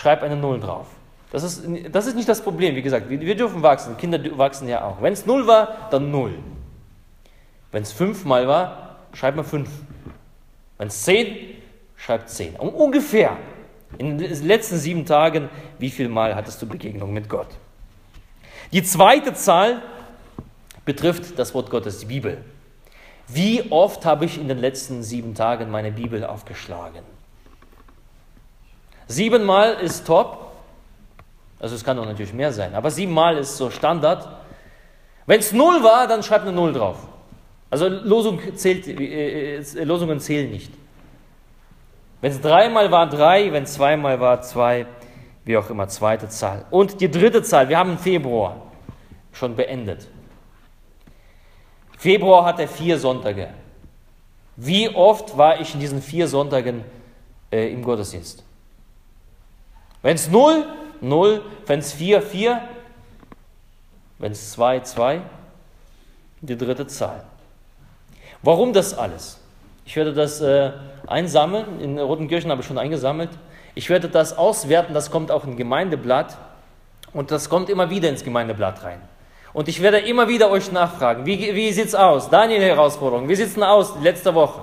mal, 0.00 0.10
schreibt 0.10 0.22
eine 0.22 0.36
Null 0.36 0.60
drauf. 0.60 0.86
Das 1.32 1.42
ist, 1.44 1.62
das 1.92 2.06
ist 2.06 2.16
nicht 2.16 2.28
das 2.28 2.42
Problem. 2.42 2.74
Wie 2.74 2.82
gesagt, 2.82 3.08
wir, 3.08 3.20
wir 3.20 3.36
dürfen 3.36 3.62
wachsen. 3.62 3.96
Kinder 3.96 4.18
wachsen 4.36 4.68
ja 4.68 4.84
auch. 4.84 5.00
Wenn 5.00 5.12
es 5.12 5.26
null 5.26 5.46
war, 5.46 5.88
dann 5.90 6.10
null. 6.10 6.34
Wenn 7.70 7.82
es 7.82 7.92
fünfmal 7.92 8.48
war, 8.48 8.96
schreibt 9.12 9.36
man 9.36 9.44
fünf. 9.44 9.70
Wenn 10.76 10.88
es 10.88 11.02
zehn, 11.04 11.56
schreibt 11.96 12.30
zehn. 12.30 12.56
Um, 12.56 12.70
ungefähr. 12.70 13.36
In 13.98 14.18
den 14.18 14.46
letzten 14.46 14.76
sieben 14.76 15.06
Tagen, 15.06 15.48
wie 15.78 15.90
viel 15.90 16.08
Mal 16.08 16.34
hattest 16.34 16.60
du 16.62 16.66
Begegnung 16.66 17.12
mit 17.12 17.28
Gott? 17.28 17.48
Die 18.72 18.82
zweite 18.82 19.34
Zahl 19.34 19.82
betrifft 20.84 21.38
das 21.38 21.54
Wort 21.54 21.70
Gottes, 21.70 21.98
die 21.98 22.06
Bibel. 22.06 22.38
Wie 23.28 23.70
oft 23.70 24.04
habe 24.04 24.24
ich 24.24 24.40
in 24.40 24.48
den 24.48 24.58
letzten 24.58 25.02
sieben 25.02 25.34
Tagen 25.34 25.70
meine 25.70 25.92
Bibel 25.92 26.24
aufgeschlagen? 26.24 27.04
Siebenmal 29.10 29.72
ist 29.80 30.06
top, 30.06 30.52
also 31.58 31.74
es 31.74 31.82
kann 31.82 31.98
auch 31.98 32.06
natürlich 32.06 32.32
mehr 32.32 32.52
sein, 32.52 32.72
aber 32.76 32.92
siebenmal 32.92 33.38
ist 33.38 33.56
so 33.56 33.68
Standard. 33.68 34.28
Wenn 35.26 35.40
es 35.40 35.50
null 35.50 35.82
war, 35.82 36.06
dann 36.06 36.22
schreibt 36.22 36.42
eine 36.42 36.52
Null 36.52 36.72
drauf. 36.72 37.08
Also 37.70 37.88
Losung 37.88 38.38
zählt, 38.54 38.86
äh, 38.86 39.56
äh, 39.56 39.82
Losungen 39.82 40.20
zählen 40.20 40.48
nicht. 40.48 40.72
Wenn 42.20 42.30
es 42.30 42.40
dreimal 42.40 42.88
war, 42.92 43.08
drei, 43.08 43.52
wenn 43.52 43.64
es 43.64 43.74
zweimal 43.74 44.20
war, 44.20 44.42
zwei, 44.42 44.86
wie 45.44 45.56
auch 45.56 45.68
immer, 45.70 45.88
zweite 45.88 46.28
Zahl. 46.28 46.64
Und 46.70 47.00
die 47.00 47.10
dritte 47.10 47.42
Zahl, 47.42 47.68
wir 47.68 47.78
haben 47.78 47.98
Februar 47.98 48.62
schon 49.32 49.56
beendet. 49.56 50.06
Februar 51.98 52.44
hatte 52.44 52.68
vier 52.68 52.96
Sonntage. 52.96 53.48
Wie 54.54 54.88
oft 54.88 55.36
war 55.36 55.60
ich 55.60 55.74
in 55.74 55.80
diesen 55.80 56.00
vier 56.00 56.28
Sonntagen 56.28 56.84
äh, 57.50 57.72
im 57.72 57.82
Gottesdienst? 57.82 58.44
Wenn 60.02 60.14
es 60.14 60.28
0, 60.28 60.64
0, 61.00 61.42
wenn 61.66 61.78
es 61.78 61.92
4, 61.92 62.22
4, 62.22 62.60
wenn 64.18 64.32
es 64.32 64.52
2, 64.52 64.80
2, 64.80 65.20
die 66.40 66.56
dritte 66.56 66.86
Zahl. 66.86 67.24
Warum 68.42 68.72
das 68.72 68.96
alles? 68.96 69.38
Ich 69.84 69.96
werde 69.96 70.14
das 70.14 70.40
äh, 70.40 70.72
einsammeln, 71.06 71.80
in 71.80 71.98
Rotenkirchen 71.98 72.50
habe 72.50 72.62
ich 72.62 72.66
schon 72.66 72.78
eingesammelt. 72.78 73.30
Ich 73.74 73.90
werde 73.90 74.08
das 74.08 74.36
auswerten, 74.36 74.94
das 74.94 75.10
kommt 75.10 75.30
auch 75.30 75.44
im 75.44 75.56
Gemeindeblatt 75.56 76.36
und 77.12 77.30
das 77.30 77.48
kommt 77.48 77.68
immer 77.68 77.90
wieder 77.90 78.08
ins 78.08 78.24
Gemeindeblatt 78.24 78.82
rein. 78.82 79.00
Und 79.52 79.68
ich 79.68 79.82
werde 79.82 79.98
immer 79.98 80.28
wieder 80.28 80.50
euch 80.50 80.70
nachfragen, 80.70 81.26
wie, 81.26 81.54
wie 81.54 81.72
sieht 81.72 81.86
es 81.86 81.94
aus? 81.94 82.30
Daniel 82.30 82.62
Herausforderung, 82.62 83.28
wie 83.28 83.34
sieht 83.34 83.48
es 83.48 83.54
denn 83.54 83.64
aus 83.64 83.94
letzte 84.00 84.34
Woche? 84.34 84.60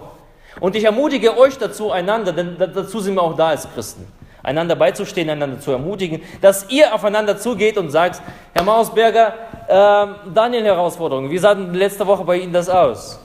Und 0.60 0.76
ich 0.76 0.86
ermutige 0.86 1.38
euch 1.38 1.58
dazu, 1.58 1.92
einander, 1.92 2.32
denn 2.32 2.58
dazu 2.58 3.00
sind 3.00 3.16
wir 3.16 3.22
auch 3.22 3.36
da 3.36 3.50
als 3.50 3.68
Christen, 3.74 4.08
einander 4.48 4.76
beizustehen, 4.76 5.30
einander 5.30 5.60
zu 5.60 5.72
ermutigen, 5.72 6.22
dass 6.42 6.70
ihr 6.70 6.94
aufeinander 6.94 7.38
zugeht 7.38 7.78
und 7.78 7.92
sagt, 7.92 8.22
Herr 8.54 8.64
Mausberger, 8.64 9.34
äh, 9.68 10.30
Daniel 10.34 10.66
Herausforderung, 10.66 11.30
wie 11.30 11.38
sah 11.38 11.54
denn 11.54 11.74
letzte 11.74 12.08
Woche 12.08 12.24
bei 12.24 12.38
Ihnen 12.38 12.54
das 12.54 12.70
aus? 12.70 13.20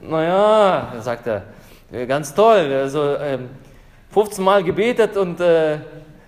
Naja, 0.00 0.92
sagt 1.00 1.26
er, 1.26 2.06
ganz 2.06 2.34
toll, 2.34 2.72
also 2.72 3.14
äh, 3.14 3.38
15 4.10 4.44
Mal 4.44 4.62
gebetet 4.62 5.16
und 5.16 5.40
äh, 5.40 5.78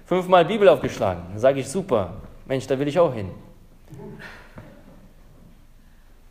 5 0.06 0.26
Mal 0.28 0.44
Bibel 0.44 0.68
aufgeschlagen. 0.68 1.22
Sage 1.36 1.60
ich, 1.60 1.68
super, 1.68 2.14
Mensch, 2.46 2.66
da 2.66 2.78
will 2.78 2.88
ich 2.88 2.98
auch 2.98 3.12
hin 3.12 3.30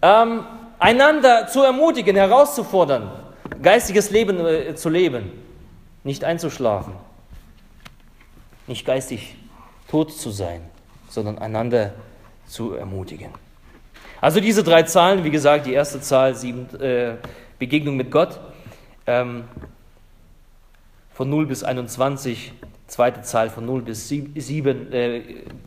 ähm, 0.04 0.44
einander 0.80 1.48
zu 1.48 1.64
ermutigen, 1.64 2.16
herauszufordern, 2.16 3.10
geistiges 3.62 4.12
Leben 4.12 4.46
äh, 4.46 4.76
zu 4.76 4.90
leben, 4.90 5.32
nicht 6.04 6.26
einzuschlafen, 6.26 6.94
nicht 8.68 8.86
geistig 8.86 9.36
tot 9.88 10.12
zu 10.14 10.32
sein, 10.32 10.62
sondern 11.10 11.38
einander 11.38 11.94
zu 12.48 12.74
ermutigen. 12.74 13.32
Also 14.22 14.40
diese 14.40 14.64
drei 14.64 14.84
Zahlen, 14.84 15.24
wie 15.24 15.32
gesagt, 15.32 15.66
die 15.66 15.74
erste 15.74 16.00
Zahl, 16.00 16.36
sieben, 16.36 16.70
äh, 16.80 17.16
Begegnung 17.60 17.98
mit 17.98 18.10
Gott, 18.10 18.40
ähm, 19.06 19.44
von 21.14 21.30
0 21.30 21.46
bis 21.46 21.64
21, 21.64 22.54
zweite 22.88 23.22
Zahl 23.22 23.50
von 23.50 23.66
0 23.66 23.82
bis 23.82 24.08
7, 24.08 24.94
äh, 24.94 25.22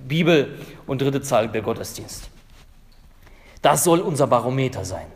Bibel 0.08 0.54
und 0.86 1.02
dritte 1.02 1.22
Zahl 1.22 1.48
der 1.48 1.62
Gottesdienst. 1.62 2.30
Das 3.62 3.84
soll 3.84 4.00
unser 4.00 4.26
Barometer 4.26 4.84
sein. 4.84 5.06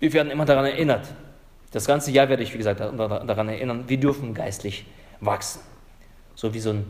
Wir 0.00 0.12
werden 0.12 0.30
immer 0.30 0.44
daran 0.44 0.64
erinnert. 0.64 1.06
Das 1.72 1.86
ganze 1.86 2.10
Jahr 2.10 2.28
werde 2.28 2.42
ich, 2.42 2.52
wie 2.52 2.58
gesagt, 2.58 2.80
daran 2.80 3.48
erinnern, 3.48 3.84
wir 3.88 3.98
dürfen 3.98 4.34
geistlich 4.34 4.86
wachsen. 5.20 5.60
So 6.34 6.54
wie 6.54 6.60
so 6.60 6.70
ein, 6.70 6.84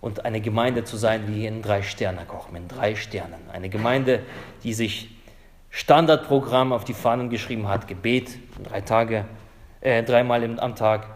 und 0.00 0.24
eine 0.24 0.40
Gemeinde 0.40 0.84
zu 0.84 0.96
sein 0.96 1.24
wie 1.28 1.46
in 1.46 1.60
drei 1.60 1.82
Sterne 1.82 2.24
kochen, 2.24 2.56
in 2.56 2.68
drei 2.68 2.94
Sternen. 2.94 3.50
Eine 3.52 3.68
Gemeinde, 3.68 4.20
die 4.62 4.74
sich 4.74 5.10
Standardprogramm 5.70 6.72
auf 6.72 6.84
die 6.84 6.94
Fahnen 6.94 7.30
geschrieben 7.30 7.68
hat, 7.68 7.88
Gebet, 7.88 8.38
drei 8.62 8.80
Tage, 8.80 9.24
äh, 9.80 10.02
dreimal 10.02 10.58
am 10.60 10.76
Tag, 10.76 11.06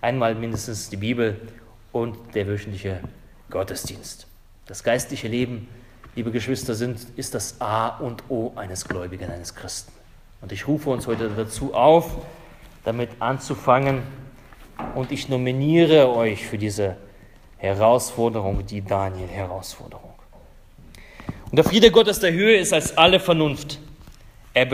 einmal 0.00 0.34
mindestens 0.34 0.88
die 0.88 0.96
Bibel 0.96 1.40
und 1.92 2.16
der 2.34 2.46
wöchentliche 2.46 3.00
Gottesdienst. 3.50 4.28
Das 4.66 4.84
geistliche 4.84 5.28
Leben 5.28 5.68
liebe 6.18 6.32
Geschwister, 6.32 6.74
sind, 6.74 6.98
ist 7.14 7.34
das 7.36 7.60
A 7.60 7.86
und 7.86 8.24
O 8.28 8.52
eines 8.56 8.88
Gläubigen, 8.88 9.30
eines 9.30 9.54
Christen. 9.54 9.92
Und 10.40 10.50
ich 10.50 10.66
rufe 10.66 10.90
uns 10.90 11.06
heute 11.06 11.30
dazu 11.30 11.74
auf, 11.74 12.16
damit 12.88 13.10
anzufangen. 13.20 14.02
Und 14.94 15.12
ich 15.12 15.28
nominiere 15.28 16.08
euch 16.08 16.46
für 16.46 16.56
diese 16.56 16.96
Herausforderung, 17.58 18.64
die 18.64 18.80
Daniel-Herausforderung. 18.80 20.14
Und 21.50 21.56
der 21.56 21.64
Friede 21.64 21.90
Gottes 21.90 22.20
der 22.20 22.32
Höhe 22.32 22.56
ist 22.56 22.72
als 22.72 22.96
alle 22.96 23.20
Vernunft. 23.20 23.78
Er 24.54 24.64